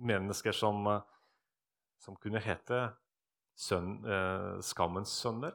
mennesker 0.00 0.56
som, 0.56 0.86
eh, 0.86 1.02
som 2.00 2.16
kunne 2.16 2.40
hete 2.42 2.80
sønn, 3.60 4.00
eh, 4.04 4.60
skammens 4.64 5.12
sønner. 5.22 5.54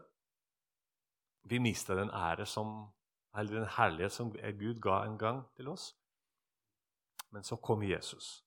Vi 1.45 1.59
mista 1.59 1.95
den 1.95 2.09
ære 2.09 2.45
som, 2.45 2.93
eller 3.37 3.59
den 3.59 3.69
herlighet 3.77 4.13
som 4.13 4.31
Gud 4.31 4.81
ga 4.81 5.03
en 5.05 5.17
gang 5.17 5.43
til 5.55 5.69
oss. 5.69 5.93
Men 7.31 7.43
så 7.43 7.57
kom 7.57 7.83
Jesus. 7.83 8.45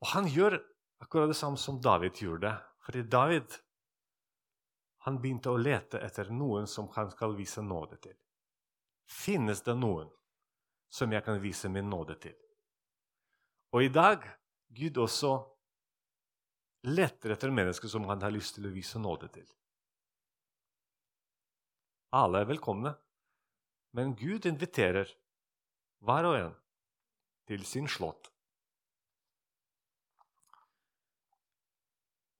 Og 0.00 0.10
han 0.12 0.26
gjør 0.28 0.58
akkurat 1.00 1.30
det 1.30 1.36
samme 1.36 1.56
som 1.56 1.80
David 1.80 2.20
gjorde. 2.20 2.52
Fordi 2.84 3.02
David 3.02 3.56
han 5.04 5.18
begynte 5.20 5.52
å 5.52 5.60
lete 5.60 6.00
etter 6.00 6.30
noen 6.32 6.66
som 6.66 6.88
han 6.94 7.10
skal 7.12 7.34
vise 7.36 7.62
nåde 7.62 7.98
til. 8.00 8.14
Finnes 9.04 9.60
det 9.64 9.74
noen 9.76 10.08
som 10.88 11.12
jeg 11.12 11.24
kan 11.26 11.40
vise 11.42 11.68
min 11.68 11.90
nåde 11.90 12.16
til. 12.22 12.36
Og 13.74 13.84
i 13.84 13.90
dag 13.92 14.24
Gud 14.74 14.98
også 14.98 15.36
leter 16.90 17.34
etter 17.34 17.52
mennesker 17.54 17.88
som 17.90 18.06
han 18.10 18.22
har 18.24 18.32
lyst 18.34 18.56
til 18.56 18.66
å 18.68 18.72
vise 18.74 19.00
nåde 19.00 19.28
til. 19.34 19.46
Alle 22.14 22.42
er 22.42 22.50
velkomne, 22.50 22.94
men 23.94 24.14
Gud 24.18 24.46
inviterer 24.50 25.10
hver 26.04 26.28
og 26.28 26.38
en 26.38 26.54
til 27.48 27.64
sin 27.68 27.86
slott. 27.90 28.30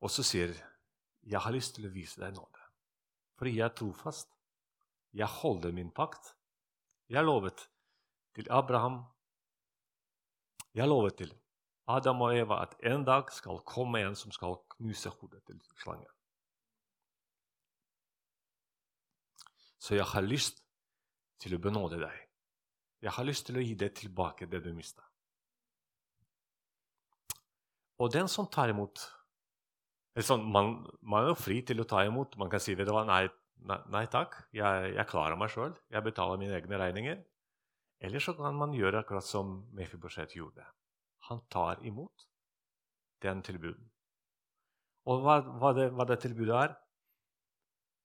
Og 0.04 0.10
så 0.10 0.22
sier 0.22 0.52
'Jeg 1.24 1.40
har 1.40 1.52
lyst 1.52 1.74
til 1.74 1.86
å 1.86 1.92
vise 1.92 2.20
deg 2.20 2.34
nåde', 2.34 2.64
fordi 3.38 3.56
jeg 3.56 3.64
er 3.64 3.74
trofast. 3.74 4.28
Jeg 5.12 5.26
holder 5.26 5.72
min 5.72 5.90
pakt. 5.90 6.34
Jeg 7.08 7.16
har 7.16 7.24
lovet 7.24 7.68
til 8.34 8.46
Abraham. 8.50 9.04
Jeg 10.74 10.88
lovet 10.88 11.16
til 11.16 11.43
Adam 11.90 12.22
og 12.24 12.36
Eva 12.36 12.62
at 12.64 12.76
en 12.88 13.04
dag 13.04 13.28
skal 13.32 13.60
komme 13.68 14.00
en 14.00 14.16
som 14.16 14.32
skal 14.32 14.56
knuse 14.76 15.10
hodet 15.18 15.42
til 15.44 15.60
slangen. 15.82 16.10
Så 19.78 19.98
jeg 19.98 20.06
har 20.08 20.24
lyst 20.24 20.62
til 21.42 21.56
å 21.56 21.60
benåde 21.60 21.98
deg. 22.00 22.20
Jeg 23.04 23.12
har 23.12 23.26
lyst 23.28 23.44
til 23.50 23.58
å 23.60 23.64
gi 23.64 23.74
deg 23.76 23.92
tilbake 23.98 24.48
det 24.48 24.62
du 24.64 24.70
mista. 24.72 25.04
Og 28.00 28.08
den 28.12 28.30
som 28.32 28.48
tar 28.48 28.72
imot 28.72 29.02
sånn, 30.24 30.46
man, 30.50 30.78
man, 31.02 31.24
er 31.24 31.32
jo 31.32 31.38
fri 31.38 31.60
til 31.66 31.82
å 31.82 31.88
ta 31.88 32.00
imot. 32.06 32.38
Man 32.40 32.50
kan 32.50 32.62
si 32.62 32.74
det 32.78 32.88
var 32.88 33.04
nei, 33.08 33.26
nei, 33.68 33.78
nei 33.92 34.04
takk, 34.10 34.38
jeg, 34.56 34.94
jeg 34.96 35.10
klarer 35.10 35.36
meg 35.38 35.52
sjøl. 35.52 35.76
Jeg 35.92 36.06
betaler 36.06 36.40
mine 36.40 36.56
egne 36.56 36.80
regninger. 36.80 37.20
Eller 38.04 38.24
så 38.24 38.34
kan 38.38 38.56
man 38.56 38.72
gjøre 38.76 39.04
akkurat 39.04 39.26
som 39.26 39.60
Mefibosjet 39.76 40.34
gjorde. 40.36 40.64
Han 41.28 41.42
tar 41.50 41.82
imot 41.86 42.28
den 43.24 43.42
tilbuden. 43.42 43.90
Og 45.08 45.20
hva, 45.24 45.38
hva, 45.60 45.72
det, 45.76 45.90
hva 45.96 46.06
det 46.08 46.20
tilbudet 46.22 46.56
er? 46.56 46.74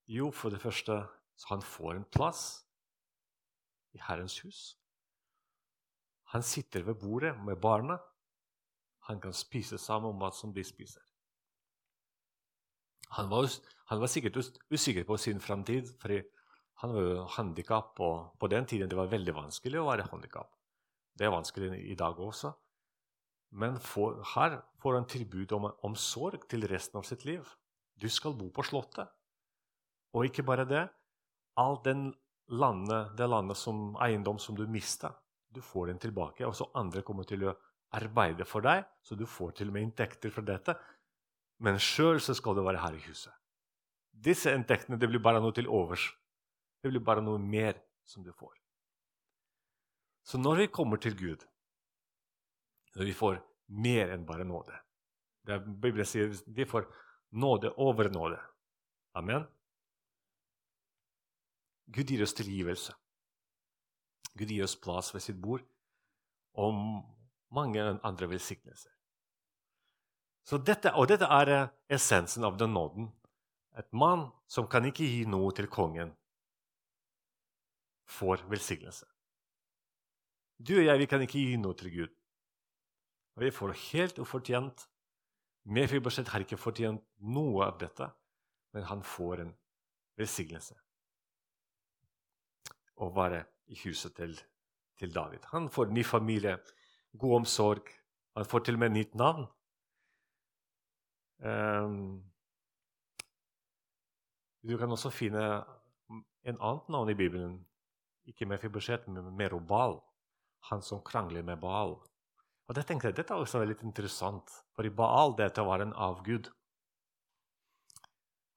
Jo, 0.09 0.31
for 0.35 0.51
det 0.51 0.61
første 0.61 1.01
så 1.39 1.53
han 1.53 1.63
får 1.63 1.95
en 1.95 2.07
plass 2.11 2.43
i 3.95 4.01
Herrens 4.03 4.39
hus. 4.43 4.61
Han 6.33 6.43
sitter 6.43 6.83
ved 6.85 6.99
bordet 7.01 7.33
med 7.45 7.61
barna. 7.61 7.97
Han 9.07 9.21
kan 9.21 9.33
spise 9.33 9.79
sammen 9.81 10.19
mat 10.19 10.35
som 10.35 10.51
de 10.53 10.63
spiser. 10.63 11.03
Han 13.17 13.29
var, 13.31 13.47
han 13.89 14.01
var 14.01 14.11
sikkert 14.11 14.37
usikker 14.69 15.07
på 15.07 15.17
sin 15.17 15.39
framtid, 15.41 15.87
fordi 16.01 16.19
han 16.83 16.93
var 16.93 17.01
jo 17.01 17.23
handikap, 17.35 17.99
og 17.99 18.35
på 18.39 18.47
den 18.47 18.67
tiden 18.69 18.89
det 18.89 18.97
var 18.97 19.09
veldig 19.09 19.33
vanskelig 19.35 19.79
å 19.81 19.87
være 19.87 20.05
handikap. 20.11 20.51
Det 21.17 21.25
er 21.25 21.33
vanskelig 21.33 21.79
i 21.89 21.97
dag 21.97 22.19
også. 22.19 22.53
Men 23.49 23.79
får, 23.81 24.19
her 24.35 24.59
får 24.81 24.95
han 24.95 25.07
tilbud 25.09 25.51
om 25.57 25.69
omsorg 25.87 26.45
til 26.49 26.67
resten 26.69 26.99
av 26.99 27.07
sitt 27.07 27.25
liv. 27.25 27.47
Du 27.99 28.07
skal 28.09 28.35
bo 28.37 28.49
på 28.53 28.65
Slottet. 28.67 29.09
Og 30.13 30.29
ikke 30.29 30.45
bare 30.45 30.67
det. 30.69 30.85
All 31.59 31.79
den 31.85 32.11
landet, 32.49 33.15
det 33.17 33.27
landet 33.29 33.57
som 33.57 33.97
eiendom 34.01 34.39
som 34.39 34.57
du 34.57 34.65
mista, 34.69 35.11
du 35.49 35.61
får 35.65 35.89
den 35.89 35.99
tilbake. 35.99 36.45
Og 36.45 36.55
så 36.55 36.69
andre 36.77 37.01
kommer 37.05 37.27
til 37.27 37.47
å 37.49 37.57
arbeide 37.97 38.45
for 38.45 38.61
deg, 38.61 38.85
så 39.01 39.17
du 39.17 39.25
får 39.25 39.57
til 39.57 39.71
og 39.71 39.75
med 39.75 39.87
inntekter 39.87 40.33
fra 40.33 40.45
dette. 40.45 40.77
Men 41.65 41.81
sjøl 41.81 42.21
skal 42.21 42.55
du 42.55 42.63
være 42.63 42.81
her 42.85 42.95
i 42.95 43.03
huset. 43.07 43.33
Disse 44.13 44.53
inntektene 44.53 44.99
det 44.99 45.09
blir 45.09 45.23
bare 45.23 45.41
noe 45.41 45.55
til 45.55 45.67
overs 45.67 46.09
det 46.81 46.91
blir 46.91 47.03
bare 47.03 47.23
noe 47.23 47.39
mer 47.39 47.79
som 48.07 48.23
du 48.23 48.31
får. 48.31 48.55
Så 50.23 50.39
når 50.39 50.63
vi 50.63 50.67
kommer 50.71 50.97
til 51.01 51.15
Gud, 51.17 51.45
vi 53.07 53.15
får 53.15 53.39
mer 53.69 54.11
enn 54.11 54.25
bare 54.27 54.47
nåde 54.47 54.75
det 55.49 55.59
Bibelen 55.59 56.05
sier 56.05 56.33
vi 56.45 56.65
får 56.65 56.87
nåde 57.29 57.71
over 57.71 58.09
nåde. 58.09 58.39
Amen. 59.13 59.43
Gud 61.85 62.11
gir 62.11 62.23
oss 62.23 62.33
tilgivelse. 62.33 62.95
Gud 64.33 64.51
gir 64.51 64.63
oss 64.63 64.75
plass 64.81 65.13
ved 65.13 65.23
sitt 65.25 65.41
bord 65.41 65.65
og 66.53 66.73
mange 67.53 67.81
andre 67.81 68.29
velsignelser. 68.29 68.91
Så 70.45 70.57
dette, 70.57 70.93
og 70.93 71.07
dette 71.09 71.25
er 71.29 71.51
eh, 71.53 71.71
essensen 71.93 72.45
av 72.45 72.57
den 72.57 72.73
nåden. 72.73 73.09
Et 73.77 73.89
mann 73.93 74.29
som 74.49 74.67
kan 74.69 74.85
ikke 74.85 75.05
gi 75.05 75.25
noe 75.29 75.51
til 75.55 75.69
kongen, 75.69 76.13
får 78.09 78.45
velsignelse. 78.49 79.05
Du 80.57 80.73
og 80.79 80.85
jeg 80.85 81.01
vi 81.01 81.09
kan 81.09 81.21
ikke 81.25 81.41
gi 81.41 81.57
noe 81.61 81.77
til 81.77 81.93
Gud. 81.93 82.18
Og 83.39 83.45
vi 83.45 83.51
får 83.55 83.71
helt 83.71 84.17
ufortjent. 84.19 84.81
Mefiboset 85.71 86.27
har 86.27 86.43
ikke 86.43 86.57
fortjent 86.59 87.05
noe 87.23 87.69
av 87.69 87.77
dette, 87.79 88.09
men 88.75 88.83
han 88.89 88.99
får 88.99 89.45
en 89.45 89.53
velsignelse. 90.19 90.75
Å 92.99 93.07
være 93.15 93.45
i 93.71 93.77
huset 93.85 94.17
til, 94.17 94.35
til 94.99 95.15
David. 95.15 95.47
Han 95.53 95.69
får 95.71 95.95
ny 95.95 96.03
familie, 96.03 96.57
god 97.15 97.37
omsorg. 97.37 97.87
Han 98.35 98.49
får 98.51 98.65
til 98.67 98.75
og 98.75 98.83
med 98.83 98.95
nytt 98.97 99.15
navn. 99.15 99.47
Um, 101.39 102.19
du 104.67 104.75
kan 104.75 104.91
også 104.91 105.15
finne 105.15 105.47
en 106.43 106.59
annet 106.59 106.91
navn 106.91 107.15
i 107.15 107.19
Bibelen. 107.23 107.55
Ikke 108.27 108.51
Mefiboset, 108.51 109.07
men 109.07 109.31
Merobal. 109.31 110.01
Han 110.73 110.83
som 110.83 110.99
krangler 111.07 111.47
med 111.47 111.63
Baal. 111.63 111.95
Og 112.69 112.75
det 112.77 112.85
tenkte 112.85 113.09
jeg, 113.09 113.17
Dette 113.17 113.33
er 113.33 113.41
også 113.41 113.63
litt 113.65 113.81
interessant, 113.81 114.51
for 114.77 114.85
i 114.85 114.93
Baal 114.93 115.33
dette 115.39 115.63
var 115.65 115.81
en 115.81 115.95
avgud. 115.97 116.51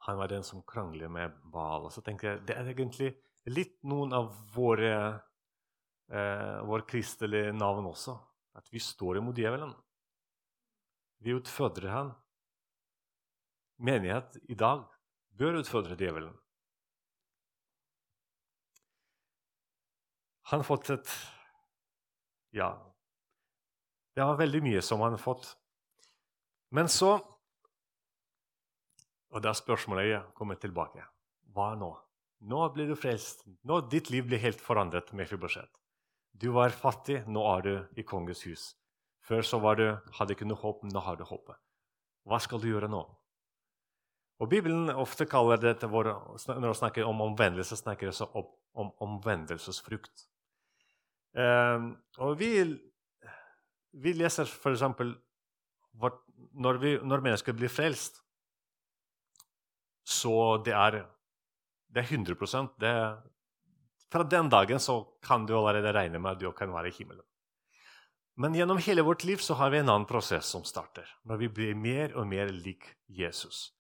Han 0.04 0.18
var 0.18 0.28
den 0.28 0.44
som 0.44 0.60
krangler 0.68 1.08
med 1.08 1.32
Baal. 1.54 1.86
Og 1.88 1.94
så 1.94 2.04
tenker 2.04 2.28
jeg, 2.28 2.46
Det 2.46 2.56
er 2.58 2.68
egentlig 2.68 3.14
litt 3.48 3.78
noen 3.82 4.12
av 4.12 4.28
våre, 4.52 5.22
eh, 6.12 6.60
vår 6.60 6.84
kristelige 6.86 7.54
navn 7.56 7.88
også. 7.88 8.18
At 8.54 8.68
vi 8.68 8.78
står 8.78 9.22
imot 9.22 9.36
djevelen. 9.36 9.72
Vi 11.22 11.32
utfordrer 11.32 11.88
han. 11.88 12.14
Menighet 13.78 14.36
i 14.50 14.54
dag 14.54 14.84
bør 15.38 15.62
utfordre 15.62 15.96
djevelen. 15.96 16.36
Han 20.52 20.60
et 20.60 21.08
Ja, 22.52 22.91
det 24.16 24.24
var 24.28 24.40
veldig 24.40 24.62
mye 24.64 24.82
som 24.84 25.00
han 25.00 25.12
hadde 25.12 25.22
fått. 25.22 25.52
Men 26.70 26.88
så 26.88 27.18
Og 29.32 29.40
da 29.40 29.54
spørsmålet 29.56 30.34
kommer 30.36 30.58
tilbake. 30.60 31.06
Hva 31.56 31.70
nå? 31.80 31.88
Nå 32.44 32.58
blir 32.74 32.90
du 32.90 32.96
frelst. 33.00 33.46
Nå 33.64 33.78
Ditt 33.88 34.10
liv 34.12 34.26
blir 34.28 34.42
helt 34.42 34.60
forandret 34.60 35.12
med 35.16 35.30
Fiboset. 35.30 35.70
Du 36.32 36.50
var 36.52 36.68
fattig, 36.76 37.22
nå 37.24 37.40
er 37.56 37.62
du 37.64 37.72
i 37.96 38.04
kongens 38.04 38.42
hus. 38.44 38.66
Før 39.24 39.40
så 39.46 39.60
var 39.62 39.78
du, 39.80 39.86
hadde 40.18 40.34
du 40.34 40.36
ikke 40.36 40.48
noe 40.50 40.60
håp, 40.60 40.82
nå 40.84 41.00
har 41.00 41.16
du 41.16 41.24
håpet. 41.24 41.56
Hva 42.28 42.40
skal 42.42 42.60
du 42.60 42.68
gjøre 42.68 42.90
nå? 42.92 43.00
Og 44.42 44.50
Bibelen 44.50 44.90
ofte 44.90 45.24
kaller 45.30 45.56
dette, 45.56 45.86
Når 45.86 46.68
vi 46.68 46.74
snakker 46.74 47.04
om 47.04 47.20
omvendelse, 47.20 47.76
snakker 47.76 48.10
vi 48.10 48.26
om, 48.34 48.50
om 48.74 48.90
omvendelsesfrukt. 48.98 50.26
Um, 51.32 51.96
og 52.18 52.38
vi, 52.38 52.50
vi 53.92 54.14
leser 54.16 54.48
f.eks. 54.48 54.84
Når, 56.52 56.78
når 57.04 57.24
mennesker 57.24 57.56
blir 57.56 57.72
frelst, 57.72 58.22
så 60.02 60.58
det 60.64 60.74
er, 60.74 61.02
det 61.92 62.02
er 62.02 62.14
100 62.16 62.70
det, 62.80 62.94
Fra 64.12 64.24
den 64.24 64.48
dagen 64.48 64.80
så 64.80 65.02
kan 65.22 65.46
du 65.46 65.54
allerede 65.56 65.92
regne 65.92 66.18
med 66.18 66.32
at 66.32 66.40
du 66.40 66.50
kan 66.52 66.72
være 66.72 66.88
i 66.88 66.96
himmelen. 66.96 67.24
Men 68.34 68.54
gjennom 68.54 68.78
hele 68.78 69.02
vårt 69.02 69.24
liv 69.24 69.36
så 69.36 69.54
har 69.54 69.70
vi 69.70 69.78
en 69.78 69.88
annen 69.88 70.08
prosess 70.08 70.46
som 70.46 70.64
starter, 70.64 71.06
når 71.28 71.36
vi 71.36 71.48
blir 71.48 71.74
mer 71.76 72.16
og 72.16 72.26
mer 72.26 72.48
lik 72.48 72.88
Jesus. 73.06 73.72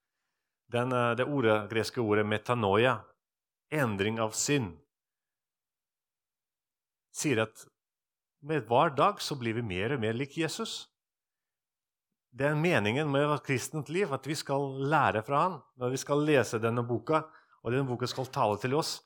Den, 0.68 0.92
eh, 0.92 1.14
det 1.16 1.24
ordet, 1.24 1.70
greske 1.70 2.00
ordet 2.00 2.26
metanoia, 2.26 3.00
endring 3.70 4.20
av 4.20 4.36
sinn, 4.36 4.76
sier 7.12 7.42
at 7.44 7.64
med 8.42 8.66
hver 8.66 8.94
dag 8.96 9.20
så 9.22 9.36
blir 9.38 9.56
vi 9.58 9.62
mer 9.66 9.94
og 9.94 10.02
mer 10.02 10.16
lik 10.18 10.36
Jesus. 10.40 10.88
Det 12.32 12.46
er 12.48 12.58
meningen 12.58 13.10
med 13.12 13.28
et 13.28 13.44
kristent 13.46 13.90
liv 13.92 14.12
at 14.12 14.26
vi 14.26 14.34
skal 14.38 14.64
lære 14.88 15.22
fra 15.26 15.42
han. 15.44 15.56
Når 15.76 15.92
vi 15.92 16.00
skal 16.00 16.24
lese 16.26 16.60
denne 16.62 16.84
boka, 16.86 17.22
og 17.62 17.72
denne 17.72 17.86
boka 17.86 18.08
skal 18.08 18.30
tale 18.32 18.58
til 18.58 18.74
oss, 18.74 19.00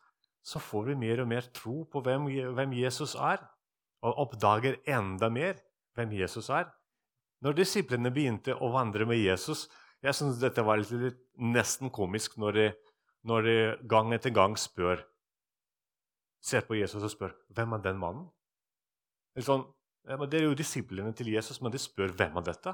så 0.46 0.62
får 0.62 0.92
vi 0.92 1.00
mer 1.00 1.24
og 1.24 1.28
mer 1.28 1.48
tro 1.54 1.82
på 1.90 2.00
hvem, 2.06 2.28
hvem 2.54 2.76
Jesus 2.78 3.16
er, 3.18 3.42
og 4.06 4.20
oppdager 4.26 4.78
enda 4.86 5.28
mer 5.32 5.58
hvem 5.98 6.14
Jesus 6.14 6.48
er. 6.54 6.70
Når 7.42 7.58
disiplene 7.58 8.12
begynte 8.14 8.54
å 8.54 8.70
vandre 8.72 9.08
med 9.08 9.18
Jesus, 9.18 9.66
jeg 10.04 10.14
syns 10.14 10.38
dette 10.40 10.62
var 10.64 10.78
litt, 10.78 10.92
litt, 10.94 11.20
nesten 11.36 11.90
komisk 11.90 12.38
når 12.40 12.56
de, 12.56 12.66
når 13.26 13.48
de 13.48 13.58
gang 13.90 14.14
etter 14.14 14.32
gang 14.32 14.56
spør 14.60 15.02
Ser 16.46 16.62
på 16.62 16.76
Jesus 16.78 17.02
og 17.02 17.10
spør 17.10 17.32
hvem 17.56 17.72
er 17.74 17.80
den 17.82 17.96
mannen? 17.98 18.28
Sånn, 19.44 19.64
ja, 20.08 20.16
det 20.24 20.38
er 20.38 20.46
jo 20.46 20.56
disiplene 20.56 21.12
til 21.16 21.32
Jesus, 21.34 21.60
men 21.60 21.74
de 21.74 21.80
spør 21.82 22.14
hvem 22.16 22.38
av 22.40 22.46
dette? 22.46 22.72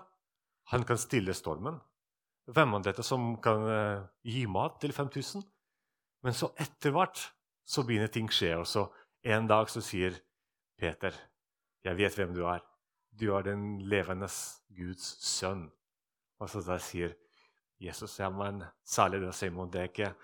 Han 0.70 0.84
kan 0.86 1.00
stille 1.00 1.34
stormen. 1.34 1.80
Hvem 2.52 2.76
av 2.76 2.84
dette 2.86 3.04
som 3.06 3.36
kan 3.42 3.64
uh, 3.66 4.04
gi 4.26 4.44
mat 4.50 4.78
til 4.82 4.94
5000? 4.94 5.42
Men 6.22 6.36
så 6.36 6.52
etter 6.60 6.94
hvert 6.94 7.20
så 7.66 7.84
begynner 7.86 8.10
ting 8.12 8.28
å 8.30 8.34
skje. 8.34 8.52
Og 8.60 8.66
så 8.68 8.86
en 9.22 9.48
dag 9.50 9.70
så 9.70 9.82
sier 9.82 10.18
Peter, 10.78 11.14
'Jeg 11.82 11.98
vet 11.98 12.16
hvem 12.18 12.34
du 12.34 12.44
er. 12.46 12.62
Du 13.10 13.34
er 13.34 13.42
den 13.42 13.80
levende 13.86 14.28
Guds 14.70 15.16
sønn.' 15.26 15.70
Og 16.42 16.50
så 16.50 16.62
da 16.66 16.78
sier 16.78 17.14
Jesus, 17.82 18.18
ja, 18.18 18.30
men 18.30 18.62
særlig 18.86 19.20
det, 19.22 19.34
Simon, 19.34 19.70
det 19.70 19.80
er 19.80 19.88
ikke, 19.90 20.14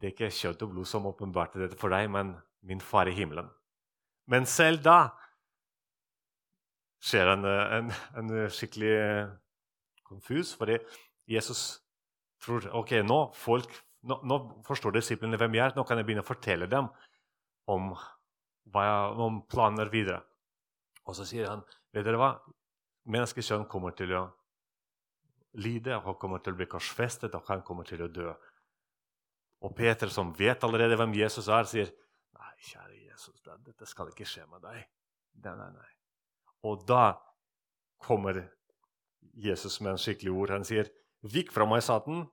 det 0.00 0.06
er 0.06 0.12
ikke 0.12 0.36
kjøtt 0.36 0.62
og 0.64 0.70
blod 0.72 0.88
som 0.88 1.06
åpenbarte 1.06 1.60
dette 1.60 1.76
for 1.76 1.92
deg, 1.92 2.08
men 2.12 2.34
min 2.64 2.80
far 2.80 3.08
i 3.08 3.16
himmelen. 3.16 3.50
Men 4.28 4.46
selv 4.48 4.82
da 4.84 5.12
skjer 7.02 7.32
en, 7.34 7.46
en, 7.46 7.94
en 8.20 8.34
skikkelig 8.52 8.96
konfus, 10.06 10.52
fordi 10.58 10.78
Jesus 11.30 11.82
tror 12.42 12.66
ok, 12.82 12.98
nå, 13.06 13.18
folk, 13.38 13.70
nå, 14.08 14.18
nå 14.26 14.38
forstår 14.66 14.96
disiplene 14.98 15.38
hvem 15.40 15.56
jeg 15.58 15.64
er. 15.66 15.76
Nå 15.78 15.86
kan 15.88 15.98
jeg 15.98 16.08
begynne 16.08 16.24
å 16.24 16.28
fortelle 16.28 16.68
dem 16.70 16.90
om, 17.70 17.92
jeg, 17.94 19.22
om 19.26 19.40
planer 19.50 19.90
videre. 19.92 20.22
Og 21.06 21.18
så 21.18 21.26
sier 21.26 21.50
han 21.50 21.64
vet 21.94 22.06
dere 22.06 22.20
hva? 22.20 22.32
Menneskekjønn 23.10 23.66
kommer 23.70 23.94
til 23.98 24.14
å 24.14 24.26
lide, 25.62 25.98
og 25.98 26.20
kommer 26.20 26.42
til 26.42 26.54
å 26.54 26.60
bli 26.60 26.68
korsfestet, 26.70 27.34
og 27.34 27.48
han 27.50 27.64
kommer 27.66 27.86
til 27.88 28.04
å 28.04 28.10
dø. 28.10 28.30
Og 29.62 29.74
Peter, 29.78 30.10
som 30.10 30.30
vet 30.38 30.62
allerede 30.66 30.96
hvem 30.98 31.14
Jesus 31.18 31.48
er, 31.48 31.66
sier, 31.70 31.90
'Nei, 32.32 32.54
kjære 32.58 33.02
Jesus, 33.10 33.42
dette 33.42 33.86
skal 33.86 34.10
ikke 34.10 34.26
skje 34.26 34.46
med 34.46 34.62
deg.' 34.62 34.86
Nei, 35.42 35.56
nei, 35.56 35.70
nei. 35.74 35.90
Og 36.62 36.84
da 36.88 37.18
kommer 38.02 38.44
Jesus 39.34 39.80
med 39.80 39.94
en 39.94 40.02
skikkelig 40.02 40.32
ord. 40.32 40.50
Han 40.50 40.64
sier, 40.64 40.90
'Vik 41.22 41.52
fra 41.52 41.66
meg, 41.66 41.82
Satan. 41.82 42.26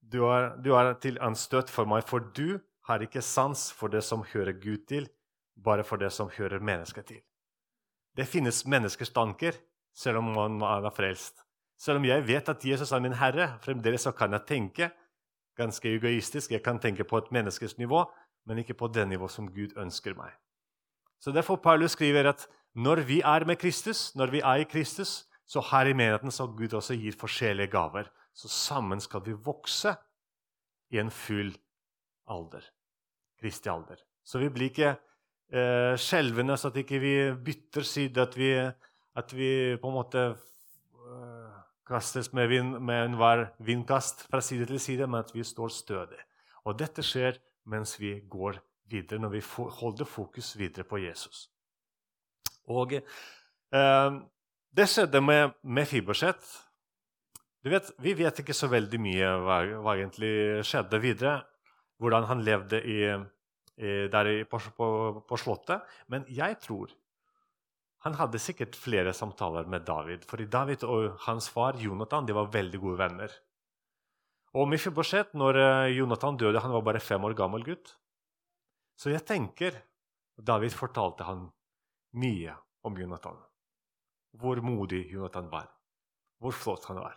Du 0.00 0.24
er, 0.24 0.56
du 0.62 0.74
er 0.74 0.94
til 1.02 1.18
anstøt 1.20 1.70
for 1.70 1.84
meg, 1.84 2.04
for 2.04 2.18
du 2.18 2.60
har 2.86 3.02
ikke 3.02 3.22
sans 3.22 3.72
for 3.72 3.88
det 3.88 4.04
som 4.04 4.22
hører 4.22 4.52
Gud 4.52 4.86
til, 4.86 5.08
bare 5.56 5.84
for 5.84 5.96
det 5.96 6.12
som 6.12 6.30
hører 6.30 6.60
mennesket 6.60 7.06
til.' 7.06 7.22
Det 8.16 8.28
finnes 8.28 8.66
menneskers 8.66 9.10
tanker, 9.10 9.52
selv 9.94 10.18
om 10.18 10.24
man 10.34 10.62
er 10.62 10.90
frelst. 10.90 11.42
Selv 11.78 11.98
om 11.98 12.04
jeg 12.04 12.26
vet 12.26 12.48
at 12.48 12.64
Jesus 12.64 12.92
er 12.92 13.00
min 13.00 13.18
herre, 13.18 13.58
fremdeles 13.60 14.06
så 14.06 14.12
kan 14.12 14.32
jeg 14.32 14.46
tenke 14.46 14.90
ganske 15.56 15.94
egoistisk. 15.96 16.50
Jeg 16.50 16.62
kan 16.62 16.78
tenke 16.78 17.04
på 17.04 17.18
et 17.18 17.32
menneskes 17.32 17.78
nivå, 17.78 18.04
men 18.46 18.58
ikke 18.58 18.74
på 18.74 18.86
det 18.86 19.08
nivå 19.08 19.28
som 19.28 19.50
Gud 19.50 19.74
ønsker 19.76 20.14
meg. 20.14 20.30
Så 21.24 21.32
Derfor 21.32 21.56
Paulus 21.56 21.94
skriver 21.96 22.26
at 22.28 22.42
når 22.76 23.00
vi 23.08 23.22
er 23.24 23.46
med 23.48 23.56
Kristus, 23.56 24.10
når 24.14 24.32
vi 24.34 24.40
er 24.44 24.60
i 24.60 24.66
Kristus, 24.68 25.22
så 25.48 25.62
her 25.70 25.88
i 25.88 25.96
menigheten 25.96 26.30
så 26.30 26.46
Gud 26.46 26.74
også 26.76 26.98
gir 27.00 27.16
forskjellige 27.16 27.70
gaver. 27.72 28.10
Så 28.34 28.48
sammen 28.48 29.00
skal 29.00 29.22
vi 29.24 29.32
vokse 29.32 29.94
i 30.92 30.98
en 31.00 31.10
full 31.10 31.54
alder. 32.28 32.66
Kristi 33.40 33.70
alder. 33.72 34.02
Så 34.24 34.42
vi 34.42 34.50
blir 34.52 34.68
ikke 34.68 34.90
eh, 35.52 35.94
skjelvende, 35.96 36.58
så 36.60 36.68
at 36.68 36.76
ikke 36.82 37.00
vi 37.00 37.14
bytter 37.46 37.88
side, 37.88 38.20
at 38.20 38.36
vi, 38.36 38.50
at 39.16 39.34
vi 39.36 39.50
på 39.80 39.88
en 39.88 39.96
måte 39.96 40.26
eh, 40.28 41.56
kastes 41.88 42.32
med, 42.36 42.52
vind, 42.52 42.78
med 42.84 43.08
enhver 43.08 43.46
vindkast 43.64 44.26
fra 44.28 44.44
side 44.44 44.68
til 44.68 44.80
side, 44.80 45.08
men 45.08 45.24
at 45.24 45.32
vi 45.32 45.44
står 45.44 45.72
stødig. 45.72 46.20
Og 46.64 46.76
dette 46.78 47.04
skjer 47.04 47.40
mens 47.64 47.96
vi 48.00 48.18
går 48.28 48.60
videre, 48.90 49.20
når 49.22 49.34
vi 49.36 49.42
holder 49.80 50.08
fokus 50.08 50.54
videre 50.58 50.84
på 50.88 51.00
Jesus. 51.02 51.48
Og 52.70 52.96
eh, 52.96 54.18
det 54.74 54.88
skjedde 54.90 55.20
med, 55.20 55.56
med 55.62 55.88
Fiberset. 55.88 56.40
Vet, 57.64 57.92
vi 58.02 58.12
vet 58.18 58.40
ikke 58.42 58.56
så 58.56 58.68
veldig 58.68 59.00
mye 59.00 59.30
hva, 59.40 59.60
hva 59.84 59.94
egentlig 59.96 60.64
skjedde 60.68 61.00
videre. 61.00 61.38
Hvordan 62.02 62.26
han 62.28 62.42
levde 62.44 62.80
i, 62.82 62.98
i, 63.78 63.92
der 64.12 64.30
på, 64.50 64.60
på, 64.76 64.88
på 65.28 65.38
Slottet. 65.40 65.86
Men 66.12 66.26
jeg 66.28 66.58
tror 66.64 66.92
han 68.04 68.18
hadde 68.18 68.40
sikkert 68.42 68.76
flere 68.76 69.14
samtaler 69.16 69.68
med 69.70 69.86
David. 69.88 70.26
For 70.28 70.42
David 70.44 70.82
og 70.84 71.14
hans 71.24 71.48
far 71.48 71.78
Jonathan 71.80 72.26
de 72.28 72.36
var 72.36 72.52
veldig 72.52 72.80
gode 72.82 72.98
venner. 73.00 73.32
Og 74.54 74.68
Mifibosjet, 74.68 75.32
når 75.34 75.58
eh, 75.58 75.94
Jonathan 75.96 76.36
døde, 76.38 76.60
han 76.60 76.74
var 76.74 76.84
bare 76.84 77.00
fem 77.02 77.24
år 77.24 77.34
gammel 77.38 77.64
gutt. 77.66 77.94
Så 78.96 79.10
jeg 79.10 79.24
tenker 79.26 79.76
David 80.36 80.74
fortalte 80.74 81.26
han 81.26 81.48
mye 82.18 82.54
om 82.86 82.96
Jonathan. 82.98 83.36
Hvor 84.34 84.60
modig 84.62 85.04
Jonathan 85.12 85.50
var. 85.50 85.68
Hvor 86.42 86.54
flott 86.54 86.88
han 86.90 86.98
var. 87.02 87.16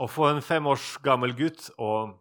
Å 0.00 0.08
få 0.10 0.28
en 0.28 0.42
fem 0.42 0.66
års 0.66 0.96
gammel 1.04 1.34
gutt 1.38 1.68
og, 1.78 2.16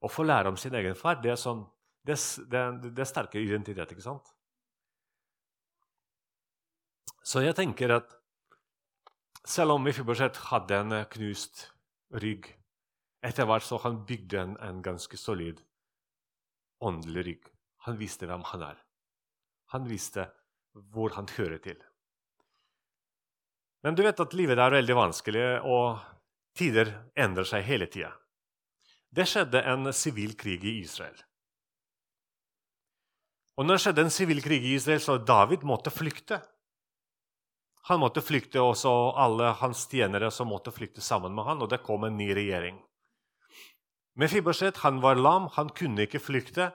og 0.00 0.12
få 0.12 0.24
lære 0.24 0.52
om 0.52 0.56
sin 0.56 0.76
egen 0.78 0.96
far, 0.96 1.18
det 1.22 1.32
er, 1.34 1.40
sånn, 1.40 1.64
det, 2.06 2.16
det, 2.50 2.62
det 2.94 3.02
er 3.02 3.10
sterke 3.10 3.42
identitet. 3.42 3.92
ikke 3.92 4.04
sant? 4.04 4.30
Så 7.28 7.42
jeg 7.44 7.56
tenker 7.58 7.98
at 7.98 8.14
selv 9.48 9.74
om 9.74 9.84
Mifibosjet 9.84 10.38
hadde 10.48 10.78
en 10.84 11.02
knust 11.12 11.68
rygg 12.22 12.54
Etter 13.18 13.48
hvert 13.50 13.64
så 13.66 13.80
han 13.82 14.04
bygde 14.06 14.38
en, 14.38 14.52
en 14.62 14.76
ganske 14.78 15.18
solid 15.18 15.58
åndelig 16.80 17.24
rygg. 17.26 17.48
Han 17.86 17.98
visste 18.00 18.26
hvem 18.28 18.44
han 18.52 18.64
er. 18.70 18.80
Han 19.74 19.88
visste 19.88 20.28
hvor 20.92 21.14
han 21.16 21.28
hører 21.36 21.58
til. 21.62 21.78
Men 23.82 23.94
du 23.94 24.02
vet 24.02 24.20
at 24.20 24.34
livet 24.34 24.58
er 24.58 24.74
veldig 24.74 24.96
vanskelig, 24.98 25.44
og 25.62 26.00
tider 26.58 26.90
endrer 27.18 27.46
seg 27.46 27.66
hele 27.66 27.86
tida. 27.90 28.10
Det 29.14 29.24
skjedde 29.28 29.62
en 29.70 29.92
sivil 29.94 30.34
krig 30.36 30.64
i 30.66 30.80
Israel. 30.82 31.16
Og 33.58 33.66
når 33.66 33.78
det 33.78 33.82
skjedde 33.82 34.04
en 34.06 34.14
sivil 34.14 34.42
krig 34.42 34.66
i 34.66 34.74
Israel, 34.78 35.00
så 35.02 35.18
David 35.18 35.64
måtte 35.66 35.90
flykte. 35.90 36.40
Han 37.88 38.02
måtte 38.02 38.22
flykte, 38.22 38.60
og 38.60 38.76
alle 39.18 39.54
hans 39.62 39.86
tjenere 39.90 40.30
som 40.34 40.50
måtte 40.52 40.74
flykte 40.74 41.02
sammen 41.02 41.34
med 41.34 41.46
han, 41.48 41.62
og 41.64 41.70
det 41.72 41.82
kom 41.86 42.04
en 42.06 42.18
ny 42.18 42.28
regjering. 42.36 42.78
Mefibosjet 44.18 44.82
han 44.82 45.00
var 45.00 45.18
lam, 45.18 45.46
han 45.54 45.70
kunne 45.70 46.08
ikke 46.08 46.20
flykte. 46.22 46.72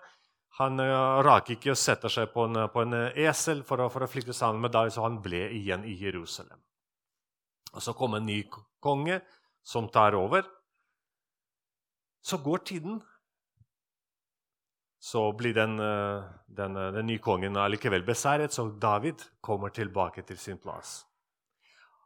Han 0.59 0.79
uh, 0.79 1.19
rakk 1.25 1.55
ikke 1.55 1.73
å 1.73 1.77
sette 1.77 2.11
seg 2.13 2.29
på 2.31 2.45
en, 2.47 2.59
på 2.71 2.83
en 2.85 2.95
esel 3.09 3.63
for 3.67 3.83
å, 3.83 3.89
for 3.91 4.05
å, 4.05 4.09
flykte 4.09 4.35
sammen 4.37 4.61
med 4.63 4.71
David, 4.71 4.93
så 4.95 5.03
han 5.03 5.19
ble 5.23 5.47
igjen 5.57 5.83
i 5.89 5.95
Jerusalem. 5.99 6.61
Og 7.73 7.81
Så 7.81 7.95
kom 7.97 8.15
en 8.15 8.27
ny 8.29 8.43
konge 8.83 9.19
som 9.65 9.89
tar 9.89 10.15
over. 10.15 10.45
Så 12.23 12.37
går 12.37 12.57
tiden. 12.57 13.01
Så 15.03 15.31
blir 15.35 15.53
den, 15.53 15.79
eh, 15.79 16.23
den, 16.47 16.77
eh, 16.77 16.91
den 16.91 17.07
nye 17.07 17.19
kongen 17.19 17.57
allikevel 17.57 18.05
beseiret, 18.07 18.53
så 18.53 18.69
David 18.79 19.19
kommer 19.41 19.69
tilbake 19.69 20.23
til 20.23 20.37
sin 20.37 20.57
plass. 20.57 21.03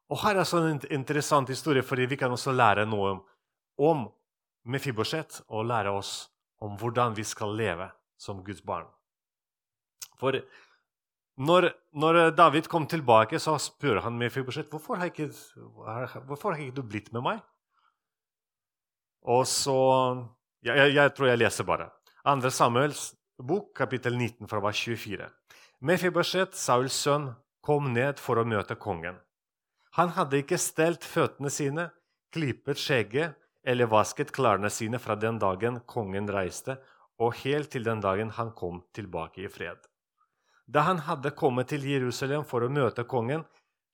Og 0.10 0.17
Her 0.23 0.39
er 0.39 0.58
en 0.58 0.82
interessant 0.89 1.50
historie, 1.50 1.84
fordi 1.84 2.08
vi 2.08 2.15
kan 2.15 2.32
også 2.32 2.56
lære 2.56 2.88
noe 2.88 3.19
om 3.78 4.08
Mefibosjet 4.67 5.41
og 5.47 5.67
lære 5.69 5.93
oss 5.95 6.27
om 6.63 6.77
hvordan 6.80 7.15
vi 7.17 7.23
skal 7.27 7.53
leve 7.56 7.89
som 8.19 8.43
Guds 8.43 8.63
barn. 8.65 8.88
For 10.17 10.39
når, 11.38 11.69
når 11.93 12.32
David 12.36 12.67
kom 12.71 12.88
tilbake, 12.89 13.39
så 13.39 13.58
spør 13.62 14.01
han 14.08 14.17
Mefibosjet 14.17 14.71
hvorfor 14.73 14.97
har 14.97 15.12
ikke, 15.12 15.30
hvorfor 16.25 16.53
har 16.53 16.62
ikke 16.62 16.80
du 16.80 16.84
blitt 16.84 17.13
med 17.13 17.23
meg. 17.25 17.43
Og 19.27 19.45
så 19.47 19.77
jeg, 20.65 20.93
jeg 20.95 21.13
tror 21.15 21.30
jeg 21.30 21.41
leser 21.43 21.67
bare. 21.67 21.91
2. 22.27 22.49
Samuels 22.51 23.12
bok, 23.38 23.71
kapittel 23.77 24.17
19, 24.17 24.47
fra 24.49 24.60
vers 24.63 24.80
24. 24.84 25.30
Mefibosjet, 25.86 26.58
Sauls 26.58 26.97
sønn, 26.97 27.30
kom 27.62 27.91
ned 27.93 28.19
for 28.19 28.39
å 28.39 28.47
møte 28.47 28.75
kongen. 28.80 29.19
Han 29.97 30.13
hadde 30.17 30.41
ikke 30.41 30.60
stelt 30.62 31.06
føttene 31.06 31.51
sine, 31.53 31.89
klippet 32.34 32.82
skjegget 32.82 33.38
eller 33.67 33.89
vasket 33.91 34.32
klærne 34.32 34.69
sine 34.71 34.99
fra 35.03 35.17
den 35.19 35.39
dagen 35.43 35.82
kongen 35.86 36.30
reiste, 36.32 36.77
og 37.19 37.36
helt 37.43 37.73
til 37.73 37.84
den 37.84 37.99
dagen 37.99 38.32
han 38.38 38.53
kom 38.56 38.84
tilbake 38.95 39.43
i 39.43 39.51
fred. 39.51 39.80
Da 40.67 40.84
han 40.88 41.01
hadde 41.08 41.36
kommet 41.36 41.69
til 41.71 41.86
Jerusalem 41.88 42.45
for 42.47 42.63
å 42.63 42.71
møte 42.71 43.03
kongen, 43.08 43.43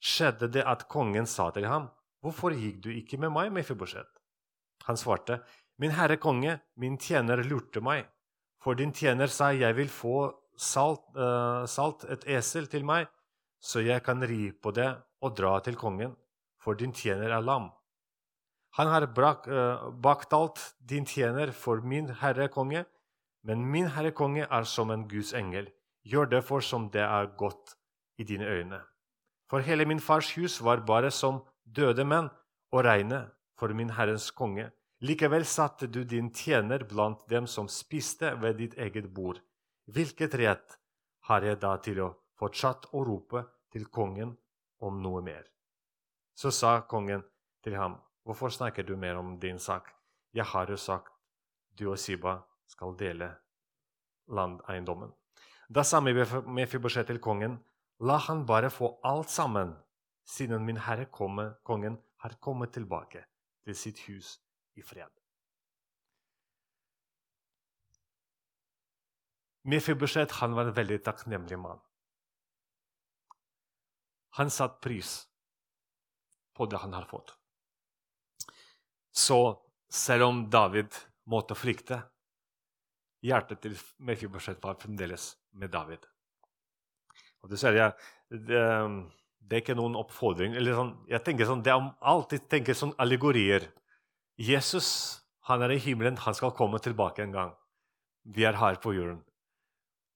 skjedde 0.03 0.49
det 0.53 0.65
at 0.67 0.87
kongen 0.89 1.25
sa 1.25 1.49
til 1.51 1.65
ham, 1.69 1.89
'Hvorfor 2.21 2.55
gikk 2.55 2.81
du 2.81 2.89
ikke 2.89 3.19
med 3.19 3.31
meg, 3.31 3.51
Mefibosjet?' 3.51 4.19
Han 4.85 4.97
svarte, 4.97 5.41
'Min 5.77 5.91
herre 5.91 6.17
konge, 6.17 6.61
min 6.77 6.97
tjener 6.97 7.43
lurte 7.43 7.81
meg.' 7.81 8.07
For 8.63 8.75
din 8.75 8.93
tjener 8.93 9.27
sa, 9.27 9.51
'Jeg 9.51 9.75
vil 9.75 9.89
få 9.89 10.33
salt, 10.57 11.03
uh, 11.15 11.65
salt, 11.65 12.05
et 12.05 12.23
esel 12.27 12.67
til 12.67 12.85
meg, 12.85 13.07
så 13.61 13.83
jeg 13.83 14.03
kan 14.03 14.21
ri 14.21 14.51
på 14.51 14.71
det 14.71 15.03
og 15.21 15.35
dra 15.35 15.59
til 15.59 15.75
kongen, 15.75 16.15
for 16.59 16.73
din 16.73 16.93
tjener 16.93 17.31
er 17.31 17.41
lam.' 17.41 17.71
Han 18.77 18.87
har 18.89 19.05
brak, 19.13 19.47
uh, 19.47 19.89
baktalt 19.91 20.59
din 20.79 21.05
tjener 21.05 21.51
for 21.51 21.81
min 21.81 22.09
herre 22.21 22.47
konge, 22.49 22.85
men 23.43 23.65
min 23.71 23.87
herre 23.93 24.11
konge 24.11 24.47
er 24.49 24.63
som 24.63 24.91
en 24.91 25.07
Guds 25.07 25.33
engel. 25.33 25.69
Gjør 26.03 26.29
derfor 26.31 26.61
som 26.61 26.89
det 26.89 27.03
er 27.05 27.29
godt 27.37 27.75
i 28.17 28.23
dine 28.23 28.45
øyne. 28.45 28.81
For 29.49 29.59
hele 29.59 29.85
min 29.85 29.99
fars 29.99 30.31
hus 30.37 30.61
var 30.61 30.81
bare 30.87 31.11
som 31.11 31.43
døde 31.65 32.03
menn 32.03 32.29
og 32.71 32.85
regne 32.85 33.27
for 33.59 33.73
min 33.77 33.93
herrens 33.93 34.31
konge. 34.31 34.71
Likevel 35.03 35.45
satte 35.45 35.87
du 35.87 36.03
din 36.03 36.31
tjener 36.33 36.83
blant 36.89 37.27
dem 37.29 37.47
som 37.47 37.67
spiste 37.67 38.33
ved 38.41 38.57
ditt 38.57 38.77
eget 38.77 39.13
bord. 39.13 39.41
Hvilket 39.85 40.35
rett 40.39 40.79
har 41.27 41.43
jeg 41.43 41.59
da 41.59 41.75
til 41.77 41.99
å 42.01 42.09
fortsatt 42.39 42.87
å 42.95 43.03
rope 43.03 43.43
til 43.71 43.85
kongen 43.85 44.33
om 44.79 45.01
noe 45.03 45.21
mer? 45.21 45.43
Så 46.33 46.51
sa 46.51 46.79
kongen 46.89 47.21
til 47.63 47.75
ham, 47.77 47.99
hvorfor 48.23 48.49
snakker 48.49 48.83
du 48.83 48.95
mer 48.95 49.15
om 49.15 49.37
din 49.39 49.59
sak? 49.59 49.91
Jeg 50.33 50.45
har 50.45 50.69
jo 50.69 50.77
sagt, 50.77 51.11
du 51.77 51.89
og 51.91 51.99
Siba 51.99 52.39
skal 52.67 52.95
dele 52.97 53.29
landeiendommen. 54.27 55.11
Da 55.69 55.83
sa 55.83 55.99
Mefibosjet 55.99 57.07
til 57.07 57.19
kongen, 57.19 57.57
la 57.99 58.17
han 58.27 58.45
bare 58.45 58.69
få 58.69 58.99
alt 59.03 59.29
sammen, 59.29 59.75
siden 60.25 60.65
min 60.65 60.77
herre 60.77 61.05
kongen 61.05 61.97
har 62.23 62.37
kommet 62.39 62.73
tilbake 62.73 63.25
til 63.63 63.75
sitt 63.75 63.99
hus 64.07 64.39
i 64.75 64.81
fred. 64.81 65.09
Mefibosjet 69.63 70.31
var 70.41 70.67
en 70.67 70.75
veldig 70.75 70.99
takknemlig 71.03 71.59
mann. 71.59 71.79
Han 74.35 74.49
satte 74.49 74.81
pris 74.81 75.27
på 76.53 76.65
det 76.65 76.81
han 76.81 76.93
har 76.93 77.05
fått. 77.05 77.37
Så 79.13 79.39
selv 79.93 80.27
om 80.29 80.43
David 80.49 80.95
måtte 81.29 81.55
flykte, 81.55 82.01
hjertet 83.23 83.61
til 83.63 83.77
Mefibosjet 84.03 84.59
var 84.63 84.79
fremdeles 84.81 85.33
med 85.53 85.71
David. 85.71 86.01
Og 87.43 87.51
det, 87.51 87.59
jeg, 87.61 87.91
det, 88.31 88.61
det, 89.43 89.55
er 89.55 89.61
ikke 89.61 89.77
noen 89.77 89.97
oppfordring. 89.99 90.55
Sånn, 90.65 90.93
jeg 91.11 91.23
tenker 91.23 91.47
sånn, 91.47 91.63
det 91.63 91.73
er 91.73 91.89
alltid 92.13 92.47
tenker 92.51 92.77
sånn 92.77 92.95
allegorier. 93.03 93.67
Jesus 94.39 94.89
han 95.47 95.63
er 95.65 95.73
i 95.75 95.81
himmelen, 95.83 96.17
han 96.23 96.35
skal 96.35 96.53
komme 96.55 96.79
tilbake 96.79 97.25
en 97.25 97.35
gang. 97.35 97.49
Vi 98.23 98.45
er 98.47 98.55
her 98.55 98.79
på 98.79 98.93
jorden. 98.95 99.19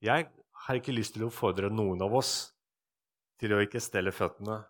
Jeg 0.03 0.29
har 0.63 0.79
ikke 0.79 0.95
lyst 0.95 1.17
til 1.17 1.25
å 1.25 1.31
oppfordre 1.31 1.69
noen 1.73 1.99
av 2.05 2.13
oss 2.15 2.53
til 3.41 3.53
å 3.53 3.59
ikke 3.61 3.81
stelle 3.83 4.13
føttene 4.15 4.61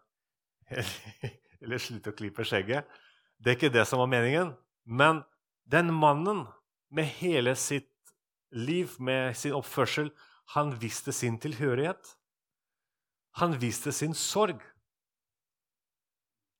eller, 0.71 1.27
eller 1.61 1.83
slutte 1.83 2.11
å 2.11 2.17
klippe 2.17 2.45
skjegget. 2.47 2.89
Det 3.37 3.51
er 3.51 3.57
ikke 3.59 3.73
det 3.73 3.85
som 3.87 4.01
var 4.01 4.09
meningen. 4.11 4.53
Men 4.83 5.21
den 5.69 5.91
mannen 5.93 6.45
med 6.89 7.09
hele 7.19 7.55
sitt 7.55 7.91
liv, 8.51 8.95
med 8.99 9.35
sin 9.37 9.55
oppførsel, 9.57 10.11
han 10.55 10.71
viste 10.79 11.11
sin 11.11 11.37
tilhørighet. 11.39 12.15
Han 13.37 13.57
viste 13.61 13.91
sin 13.91 14.15
sorg. 14.15 14.61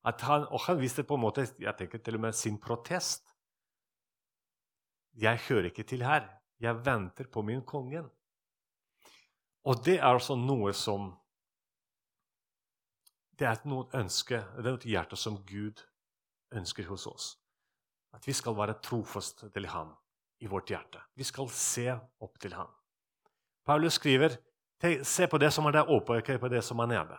Han, 0.04 0.46
og 0.52 0.62
han 0.68 0.80
viste 0.80 1.04
på 1.04 1.18
en 1.18 1.24
måte 1.24 1.48
jeg 1.60 1.74
tenker 1.80 2.00
til 2.04 2.16
og 2.20 2.28
med 2.28 2.36
sin 2.36 2.60
protest. 2.60 3.34
Jeg 5.18 5.40
hører 5.48 5.72
ikke 5.72 5.88
til 5.88 6.06
her. 6.06 6.28
Jeg 6.60 6.86
venter 6.86 7.28
på 7.32 7.42
min 7.42 7.64
kongen. 7.66 8.08
Og 9.68 9.82
det 9.86 9.98
er 9.98 10.08
altså 10.08 10.38
noe 10.40 10.74
som 10.74 11.16
Det 13.38 13.46
er 13.46 13.60
noe 13.70 13.86
ønske, 13.94 14.40
det 14.58 14.66
er 14.66 14.78
et 14.80 14.86
hjerte 14.90 15.18
som 15.20 15.36
Gud 15.46 15.84
ønsker 16.56 16.88
hos 16.88 17.08
oss. 17.08 17.28
At 18.16 18.28
vi 18.28 18.34
skal 18.34 18.56
være 18.58 18.80
trofaste 18.84 19.50
til 19.54 19.68
ham 19.72 19.94
i 20.40 20.48
vårt 20.50 20.70
hjerte. 20.70 21.02
Vi 21.16 21.26
skal 21.28 21.50
se 21.54 21.90
opp 22.24 22.40
til 22.40 22.54
ham. 22.58 22.70
Paulus 23.66 23.98
skriver 24.00 24.38
se 25.04 25.28
på 25.28 25.40
det 25.42 25.50
som 25.54 25.66
er 25.66 25.80
der 25.80 25.90
oppe, 25.92 26.20
ikke 26.22 26.38
på 26.40 26.50
det 26.50 26.64
som 26.64 26.80
er 26.80 26.92
nede. 26.92 27.18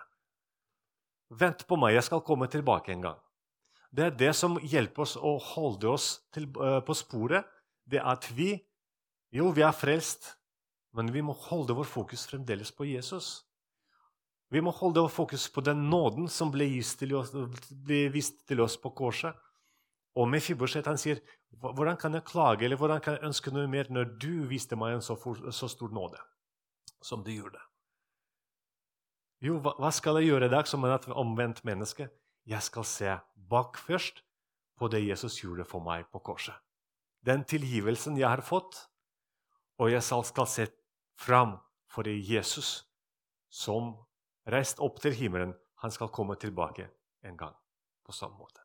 Vent 1.28 1.66
på 1.68 1.76
meg, 1.76 1.96
jeg 1.96 2.06
skal 2.06 2.24
komme 2.24 2.48
tilbake 2.48 2.92
en 2.92 3.02
gang. 3.02 3.18
Det 3.90 4.04
er 4.04 4.16
det 4.16 4.34
som 4.36 4.58
hjelper 4.60 5.04
oss 5.04 5.16
å 5.16 5.36
holde 5.40 5.88
oss 5.90 6.08
til, 6.32 6.48
uh, 6.60 6.80
på 6.84 6.94
sporet. 6.96 7.44
Det 7.84 8.00
er 8.00 8.08
at 8.08 8.30
vi 8.36 8.56
Jo, 9.28 9.50
vi 9.52 9.60
er 9.60 9.74
frelst, 9.76 10.38
men 10.96 11.10
vi 11.12 11.20
må 11.20 11.34
holde 11.36 11.74
vår 11.76 11.84
fokus 11.84 12.22
fremdeles 12.30 12.70
på 12.72 12.86
Jesus. 12.88 13.44
Vi 14.50 14.60
må 14.64 14.72
holde 14.72 15.04
fokus 15.12 15.48
på 15.52 15.60
den 15.60 15.88
nåden 15.90 16.28
som 16.32 16.50
ble, 16.52 16.66
til 16.80 17.14
oss, 17.18 17.34
vist 17.86 18.46
til 18.48 18.60
oss 18.64 18.78
på 18.80 18.90
korset. 18.96 19.36
Og 20.16 20.28
Mefiboset 20.28 20.86
han 20.86 20.98
sier, 20.98 21.20
'Hvordan 21.52 21.96
kan 21.96 22.14
jeg 22.14 22.24
klage 22.24 22.64
eller 22.64 22.76
hvordan 22.76 23.00
kan 23.00 23.14
jeg 23.14 23.24
ønske 23.24 23.50
noe 23.50 23.66
mer 23.66 23.86
når 23.90 24.18
du 24.18 24.46
viste 24.48 24.76
meg 24.76 24.94
en 24.94 25.02
så, 25.02 25.16
for, 25.16 25.50
så 25.50 25.68
stor 25.68 25.88
nåde 25.88 26.18
som 27.02 27.22
du 27.24 27.30
gjorde?' 27.30 27.60
Jo, 29.40 29.58
hva, 29.58 29.74
hva 29.78 29.90
skal 29.94 30.18
jeg 30.18 30.32
gjøre 30.32 30.46
i 30.46 30.54
dag 30.54 30.66
som 30.66 30.84
et 30.84 31.08
omvendt 31.08 31.64
menneske? 31.64 32.08
Jeg 32.46 32.62
skal 32.62 32.84
se 32.84 33.18
bak 33.36 33.76
først 33.78 34.24
på 34.78 34.88
det 34.88 35.06
Jesus 35.06 35.38
gjorde 35.42 35.64
for 35.64 35.80
meg 35.80 36.08
på 36.10 36.18
korset. 36.18 36.54
Den 37.22 37.44
tilgivelsen 37.44 38.18
jeg 38.18 38.28
har 38.28 38.42
fått, 38.42 38.88
og 39.78 39.92
jeg 39.92 40.02
skal 40.02 40.46
se 40.46 40.66
fram 41.18 41.58
for 41.86 42.08
Jesus 42.08 42.88
som 43.48 43.94
reiste 44.48 44.82
opp 44.84 45.00
til 45.02 45.16
himmelen. 45.16 45.54
Han 45.82 45.94
skal 45.94 46.10
komme 46.14 46.36
tilbake 46.40 46.88
en 47.22 47.36
gang 47.38 47.54
på 48.04 48.14
samme 48.16 48.38
måte. 48.38 48.64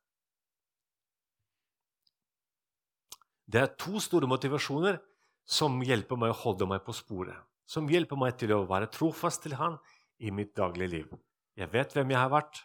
Det 3.46 3.60
er 3.62 3.74
to 3.78 4.00
store 4.02 4.28
motivasjoner 4.30 4.98
som 5.46 5.82
hjelper 5.84 6.18
meg 6.18 6.32
å 6.32 6.40
holde 6.46 6.68
meg 6.70 6.86
på 6.86 6.96
sporet. 6.96 7.36
Som 7.68 7.90
hjelper 7.92 8.20
meg 8.20 8.38
til 8.40 8.54
å 8.56 8.64
være 8.68 8.90
trofast 8.92 9.44
til 9.44 9.58
Han 9.60 9.78
i 10.20 10.32
mitt 10.32 10.56
daglige 10.56 10.90
liv. 10.90 11.12
Jeg 11.56 11.70
vet 11.74 11.94
hvem 11.94 12.12
jeg 12.12 12.20
har 12.20 12.32
vært, 12.32 12.64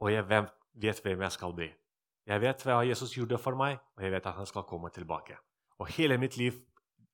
og 0.00 0.10
jeg 0.10 0.26
vet 0.26 1.04
hvem 1.04 1.22
jeg 1.26 1.36
skal 1.36 1.54
bli. 1.54 1.68
Jeg 2.26 2.42
vet 2.42 2.64
hva 2.64 2.80
Jesus 2.86 3.14
gjorde 3.16 3.38
for 3.42 3.56
meg, 3.58 3.78
og 3.96 4.04
jeg 4.04 4.12
vet 4.14 4.26
at 4.26 4.36
han 4.36 4.48
skal 4.48 4.66
komme 4.68 4.90
tilbake. 4.94 5.36
Og 5.80 5.88
hele 5.96 6.18
mitt 6.20 6.36
liv 6.36 6.58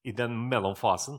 i 0.07 0.13
den 0.13 0.35
mellomfasen, 0.49 1.19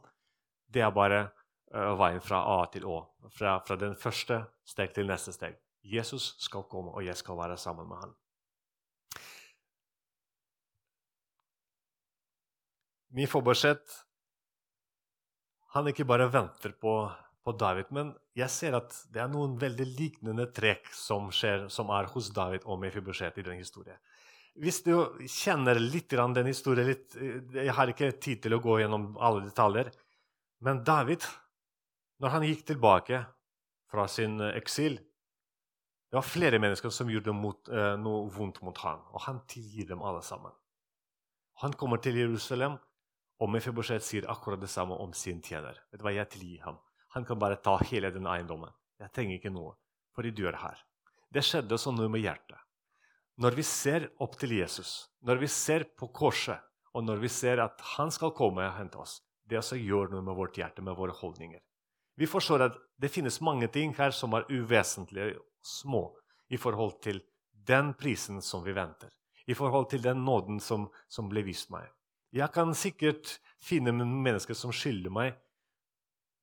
det 0.67 0.83
er 0.83 0.91
bare 0.95 1.27
veien 1.71 2.23
fra 2.23 2.41
A 2.55 2.57
til 2.71 2.87
Å. 2.87 3.01
Fra, 3.33 3.57
fra 3.67 3.75
den 3.79 3.95
første 3.99 4.41
steg 4.67 4.93
til 4.95 5.09
neste 5.09 5.33
steg. 5.35 5.57
Jesus 5.83 6.33
skal 6.43 6.65
komme, 6.71 6.93
og 6.95 7.05
jeg 7.05 7.15
skal 7.19 7.37
være 7.39 7.57
sammen 7.59 7.87
med 7.89 8.01
ham. 8.03 8.15
Min 13.15 13.29
forbudssett 13.31 14.03
han 15.75 15.87
ikke 15.89 16.07
bare 16.07 16.27
venter 16.31 16.73
på 16.75 16.99
på 17.47 17.55
David. 17.55 17.91
Men 17.95 18.11
jeg 18.37 18.51
ser 18.51 18.75
at 18.81 18.95
det 19.13 19.23
er 19.23 19.31
noen 19.31 19.55
veldig 19.61 19.87
liknende 19.95 20.49
trekk 20.55 20.89
som, 20.95 21.29
skjer, 21.31 21.69
som 21.71 21.91
er 21.95 22.09
hos 22.11 22.31
David 22.35 22.67
og 22.67 22.81
Mefibosjet 22.81 23.39
i 23.39 23.45
den 23.47 23.61
historien. 23.61 23.99
Hvis 24.57 24.81
du 24.83 24.91
kjenner 25.29 25.77
litt 25.79 26.11
den 26.11 26.49
historien 26.49 26.89
litt, 26.89 27.13
Jeg 27.15 27.75
har 27.77 27.87
ikke 27.93 28.11
tid 28.19 28.41
til 28.43 28.57
å 28.57 28.59
gå 28.63 28.79
gjennom 28.81 29.11
alle 29.21 29.45
detaljer. 29.45 29.91
Men 30.65 30.81
David, 30.83 31.23
når 32.23 32.33
han 32.33 32.45
gikk 32.47 32.63
tilbake 32.71 33.21
fra 33.91 34.07
sin 34.09 34.39
eksil 34.41 34.97
Det 36.07 36.15
var 36.15 36.23
flere 36.23 36.59
mennesker 36.59 36.89
som 36.93 37.09
gjorde 37.11 37.33
mot, 37.35 37.67
eh, 37.67 37.97
noe 37.99 38.29
vondt 38.31 38.61
mot 38.63 38.77
ham, 38.79 39.01
og 39.11 39.25
han 39.25 39.41
tilgir 39.51 39.89
dem 39.89 39.99
alle 40.01 40.21
sammen. 40.23 40.53
Han 41.59 41.73
kommer 41.73 41.99
til 41.99 42.15
Jerusalem, 42.15 42.77
og 43.43 43.49
Mefiboshet 43.51 44.05
sier 44.07 44.29
akkurat 44.31 44.61
det 44.61 44.69
samme 44.71 44.95
om 44.95 45.11
sin 45.11 45.41
tjener. 45.43 45.75
Vet 45.91 45.99
du 45.99 46.05
hva, 46.05 46.13
jeg 46.15 46.29
tilgir 46.31 46.63
ham. 46.63 46.77
Han 47.11 47.25
kan 47.25 47.39
bare 47.39 47.59
ta 47.59 47.75
hele 47.89 48.13
den 48.15 48.25
eiendommen. 48.25 48.71
Jeg 49.01 49.11
trenger 49.11 49.35
ikke 49.35 49.51
noe, 49.51 49.75
for 50.15 50.23
de 50.23 50.31
dør 50.31 50.55
her. 50.61 50.79
Det 51.27 51.43
skjedde 51.43 51.77
sånn 51.77 51.99
med 52.07 52.23
hjertet. 52.23 52.57
Når 53.37 53.59
vi 53.59 53.63
ser 53.67 54.07
opp 54.23 54.39
til 54.39 54.55
Jesus, 54.57 55.09
når 55.21 55.43
vi 55.43 55.47
ser 55.51 55.89
på 55.99 56.07
korset, 56.07 56.63
og 56.95 57.03
når 57.03 57.19
vi 57.21 57.29
ser 57.29 57.59
at 57.61 57.83
han 57.97 58.09
skal 58.15 58.31
komme 58.31 58.63
og 58.63 58.77
hente 58.79 58.97
oss, 58.97 59.19
det 59.45 59.59
også 59.59 59.75
gjør 59.75 60.15
noe 60.15 60.23
med 60.23 60.39
vårt 60.39 60.55
hjerte, 60.57 60.81
med 60.81 60.95
våre 60.97 61.13
holdninger. 61.13 61.59
Vi 62.17 62.27
forstår 62.27 62.65
at 62.65 62.77
det 62.97 63.11
finnes 63.13 63.41
mange 63.45 63.69
ting 63.69 63.93
her 63.97 64.11
som 64.15 64.33
er 64.33 64.47
uvesentlige, 64.49 65.37
små, 65.61 66.09
i 66.49 66.57
forhold 66.57 67.01
til 67.03 67.19
den 67.67 67.91
prisen 67.99 68.41
som 68.41 68.63
vi 68.65 68.73
venter, 68.73 69.09
i 69.47 69.53
forhold 69.53 69.89
til 69.91 70.03
den 70.03 70.23
nåden 70.25 70.61
som, 70.63 70.87
som 71.09 71.27
ble 71.29 71.43
vist 71.43 71.69
meg. 71.73 71.85
Jeg 72.31 72.49
kan 72.55 72.73
sikkert 72.75 73.37
finne 73.63 73.91
mennesker 73.93 74.55
som 74.55 74.71
skylder 74.75 75.11
meg 75.11 75.35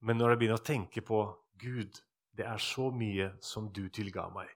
men 0.04 0.20
når 0.20 0.34
jeg 0.34 0.40
begynner 0.40 0.60
å 0.60 0.66
tenke 0.66 1.00
på 1.00 1.18
Gud, 1.60 1.96
det 2.36 2.44
er 2.44 2.60
så 2.60 2.90
mye 2.92 3.30
som 3.44 3.70
du 3.72 3.86
tilga 3.88 4.26
meg. 4.34 4.50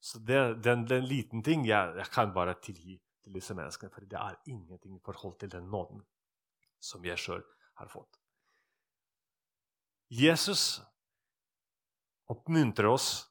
Så 0.00 0.20
det, 0.24 0.62
den, 0.64 0.86
den 0.88 1.04
liten 1.04 1.42
ting 1.44 1.66
jeg, 1.68 1.92
jeg, 1.98 2.08
kan 2.14 2.32
bare 2.32 2.54
tilgi 2.62 2.96
til 3.24 3.36
disse 3.36 3.56
menneskene, 3.58 3.92
for 3.92 4.06
det 4.08 4.16
er 4.16 4.38
ingenting 4.48 4.96
i 4.96 5.02
forhold 5.04 5.36
til 5.42 5.52
den 5.52 5.68
nåden 5.68 6.00
som 6.80 7.04
jeg 7.04 7.20
sjøl 7.20 7.44
har 7.82 7.90
fått. 7.92 8.16
Jesus 10.08 10.80
oppmuntrer 12.32 12.88
oss 12.88 13.28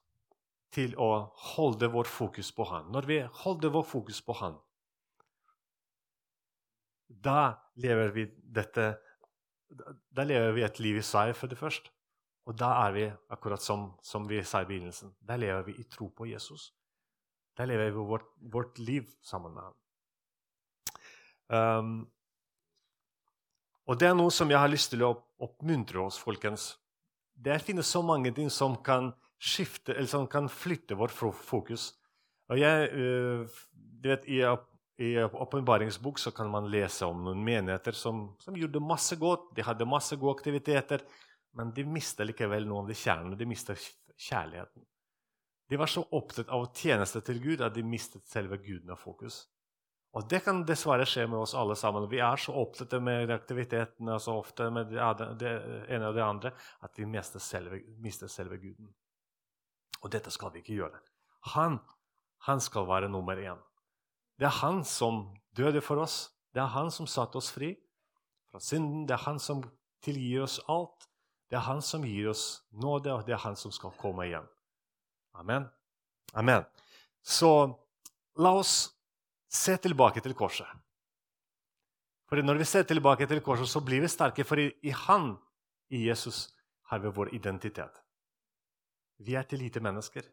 til 0.74 0.94
å 1.00 1.10
holde 1.56 1.90
vår 1.90 2.10
fokus 2.10 2.52
på 2.54 2.68
Han. 2.70 2.92
Når 2.94 3.10
vi 3.10 3.20
holder 3.44 3.74
vår 3.74 3.86
fokus 3.88 4.22
på 4.22 4.36
Han, 4.42 4.58
da 7.08 7.56
lever 7.82 8.12
vi 8.14 8.26
dette 8.44 8.96
da 9.68 10.24
lever 10.24 10.54
vi 10.56 10.64
et 10.64 10.80
liv 10.80 10.98
i 11.00 11.04
seier, 11.04 11.36
for 11.36 11.52
det 11.52 11.58
første. 11.60 11.92
Og 12.48 12.56
da 12.56 12.70
er 12.86 12.94
vi 12.96 13.06
akkurat 13.36 13.62
som, 13.62 13.90
som 14.04 14.28
vi 14.30 14.40
sa 14.48 14.62
i 14.64 14.68
begynnelsen. 14.70 15.12
Da 15.20 15.36
lever 15.36 15.66
vi 15.68 15.76
i 15.82 15.88
tro 15.92 16.08
på 16.16 16.30
Jesus. 16.30 16.70
Da 17.58 17.66
lever 17.68 17.92
vi 17.92 18.06
vårt, 18.08 18.30
vårt 18.40 18.80
liv 18.80 19.10
sammen 19.22 19.58
med 19.58 19.64
ham. 19.68 19.76
Um, 21.48 21.92
og 23.88 24.00
det 24.00 24.10
er 24.10 24.18
noe 24.18 24.34
som 24.34 24.50
jeg 24.52 24.60
har 24.60 24.72
lyst 24.72 24.92
til 24.92 25.06
å 25.08 25.14
oppmuntre 25.44 26.02
oss, 26.04 26.18
folkens. 26.20 26.74
Det 27.38 27.56
finnes 27.64 27.88
så 27.88 28.02
mange 28.04 28.34
ting 28.36 28.50
som 28.52 28.76
kan 28.84 29.14
skifte, 29.38 29.94
eller 29.94 30.10
som 30.10 30.26
kan 30.28 30.50
flytte 30.50 30.98
vårt 30.98 31.14
fokus. 31.14 31.92
Og 32.52 32.60
jeg, 32.60 32.90
uh, 32.92 33.48
du 34.02 34.10
vet, 34.12 34.28
i 34.28 35.14
åpenbaringsbok 35.22 36.20
kan 36.34 36.50
man 36.50 36.72
lese 36.74 37.06
om 37.06 37.22
noen 37.22 37.44
menigheter 37.46 37.94
som, 37.94 38.32
som, 38.42 38.56
gjorde 38.58 38.82
masse 38.82 39.16
godt. 39.16 39.52
De 39.56 39.66
hadde 39.66 39.86
masse 39.86 40.18
gode 40.18 40.40
aktiviteter, 40.40 41.04
men 41.54 41.72
de 41.74 41.86
mista 41.86 42.26
likevel 42.26 42.66
noe 42.66 42.84
av 42.84 42.90
det 42.90 42.98
kjernen, 42.98 43.38
De 43.38 43.46
mista 43.46 43.76
kjærligheten. 43.78 44.84
De 45.70 45.78
var 45.78 45.92
så 45.92 46.02
opptatt 46.16 46.50
av 46.50 46.70
tjeneste 46.74 47.22
til 47.28 47.42
Gud 47.44 47.62
at 47.62 47.76
de 47.76 47.84
mistet 47.84 48.26
selve 48.28 48.58
Guden 48.64 48.94
av 48.96 49.02
fokus. 49.02 49.46
Og 50.16 50.26
det 50.30 50.40
kan 50.46 50.64
dessverre 50.66 51.06
skje 51.06 51.26
med 51.28 51.42
oss 51.44 51.54
alle 51.58 51.76
sammen. 51.78 52.08
Vi 52.10 52.22
er 52.24 52.40
så 52.40 52.56
opptatt 52.58 52.96
med 53.04 53.32
aktivitetene 53.34 54.16
så 54.24 54.38
ofte 54.40 54.70
med 54.74 54.94
det 54.94 55.52
ene 55.94 56.10
og 56.10 56.16
det 56.16 56.24
andre 56.24 56.54
at 56.86 56.98
vi 56.98 57.06
mister 57.06 57.44
selve, 57.44 57.82
mister 58.02 58.32
selve 58.32 58.58
Guden. 58.62 58.90
Og 60.02 60.12
dette 60.14 60.32
skal 60.34 60.54
vi 60.54 60.64
ikke 60.64 60.78
gjøre. 60.80 61.02
Han, 61.54 61.80
han 62.48 62.62
skal 62.64 62.88
være 62.88 63.12
nummer 63.12 63.38
én. 63.38 63.60
Det 64.40 64.48
er 64.48 64.60
han 64.62 64.84
som 64.86 65.28
døde 65.58 65.82
for 65.82 66.02
oss. 66.02 66.32
Det 66.54 66.62
er 66.62 66.74
han 66.74 66.92
som 66.94 67.10
satte 67.10 67.38
oss 67.38 67.52
fri 67.54 67.74
fra 68.52 68.62
synden. 68.64 69.06
Det 69.08 69.18
er 69.18 69.26
han 69.26 69.40
som 69.42 69.64
tilgir 70.06 70.46
oss 70.46 70.60
alt. 70.70 71.10
Det 71.50 71.58
er 71.58 71.66
han 71.68 71.82
som 71.82 72.04
gir 72.06 72.30
oss 72.30 72.64
nåde, 72.72 73.14
og 73.14 73.26
det 73.26 73.34
er 73.38 73.44
han 73.46 73.56
som 73.56 73.72
skal 73.72 73.94
komme 74.00 74.28
igjen. 74.28 74.48
Amen. 75.38 75.68
Amen. 76.34 76.66
Så 77.24 77.50
la 78.38 78.52
oss 78.58 78.97
se 79.50 79.78
tilbake 79.78 80.22
til 80.24 80.36
korset. 80.36 80.68
For 82.28 82.44
Når 82.44 82.58
vi 82.60 82.66
ser 82.68 82.84
tilbake 82.84 83.28
til 83.28 83.42
korset, 83.42 83.70
så 83.70 83.80
blir 83.80 84.02
vi 84.02 84.08
sterke, 84.12 84.44
for 84.44 84.60
i, 84.60 84.72
i 84.84 84.92
Han, 84.92 85.38
i 85.90 86.08
Jesus, 86.08 86.50
har 86.92 87.00
vi 87.00 87.08
vår 87.08 87.34
identitet. 87.36 88.02
Vi 89.18 89.36
er 89.36 89.44
til 89.44 89.60
lite 89.60 89.80
mennesker. 89.80 90.24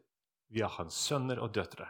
Vi 0.51 0.61
er 0.61 0.71
hans 0.77 0.93
sønner 0.93 1.39
og 1.41 1.53
døtre. 1.55 1.87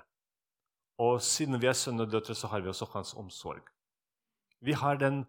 Og 1.01 1.19
siden 1.21 1.59
vi 1.59 1.67
er 1.67 1.73
sønner 1.75 2.05
og 2.05 2.11
døtre, 2.11 2.35
så 2.35 2.47
har 2.47 2.61
vi 2.61 2.69
også 2.69 2.87
hans 2.93 3.13
omsorg. 3.13 3.65
Vi 4.61 4.73
har 4.73 4.95
den 4.97 5.25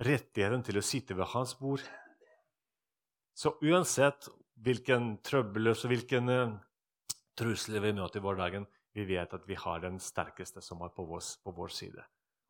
rettigheten 0.00 0.62
til 0.64 0.78
å 0.78 0.84
sitte 0.86 1.16
ved 1.18 1.28
hans 1.34 1.54
bord. 1.58 1.82
Så 3.34 3.54
uansett 3.62 4.28
hvilken 4.62 5.16
trøbbel 5.24 5.72
og 5.72 5.84
hvilken 5.90 6.30
uh, 6.30 6.54
trusler 7.38 7.82
vi 7.84 7.92
møter 7.96 8.20
i 8.20 8.24
hverdagen, 8.24 8.66
vi 8.94 9.04
vet 9.08 9.34
at 9.34 9.48
vi 9.48 9.56
har 9.56 9.80
den 9.80 9.98
sterkeste 10.00 10.60
som 10.64 10.82
er 10.84 10.92
på 10.92 11.04
vår, 11.08 11.24
på 11.44 11.54
vår 11.56 11.72
side. 11.72 12.02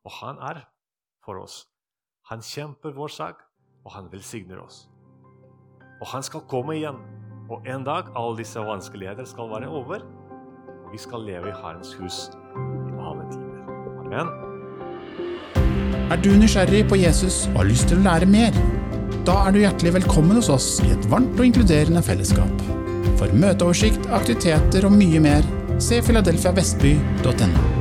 Og 0.03 0.11
han 0.19 0.39
er 0.43 0.65
for 1.23 1.39
oss. 1.39 1.63
Han 2.31 2.43
kjemper 2.43 2.95
vår 2.95 3.11
sak, 3.11 3.43
og 3.83 3.95
han 3.95 4.09
velsigner 4.11 4.59
oss. 4.63 4.87
Og 6.01 6.07
han 6.11 6.23
skal 6.23 6.43
komme 6.51 6.75
igjen. 6.75 6.99
Og 7.51 7.67
en 7.67 7.83
dag 7.87 8.11
alle 8.15 8.37
disse 8.39 8.59
vanskeligheter 8.59 9.27
skal 9.27 9.51
være 9.51 9.71
over. 9.71 10.03
Og 10.83 10.91
vi 10.91 10.99
skal 10.99 11.23
leve 11.27 11.51
i 11.51 11.57
Herrens 11.63 11.93
hus 11.99 12.29
Amen. 14.13 14.29
Er 16.13 16.19
du 16.21 16.29
nysgjerrig 16.37 16.83
på 16.89 16.99
Jesus 16.99 17.47
og 17.53 17.63
har 17.63 17.69
lyst 17.71 17.87
til 17.89 17.97
å 17.97 18.05
lære 18.05 18.27
mer? 18.29 18.57
Da 19.25 19.39
er 19.47 19.55
du 19.55 19.61
hjertelig 19.63 19.95
velkommen 19.95 20.37
hos 20.37 20.51
oss 20.53 20.67
i 20.83 20.91
et 20.93 21.07
varmt 21.09 21.39
og 21.39 21.47
inkluderende 21.47 22.03
fellesskap. 22.05 22.63
For 23.17 23.33
møteoversikt, 23.33 24.05
aktiviteter 24.13 24.85
og 24.85 24.93
mye 24.93 25.21
mer, 25.23 25.47
se 25.83 26.01
filadelfiavestby.no. 26.01 27.72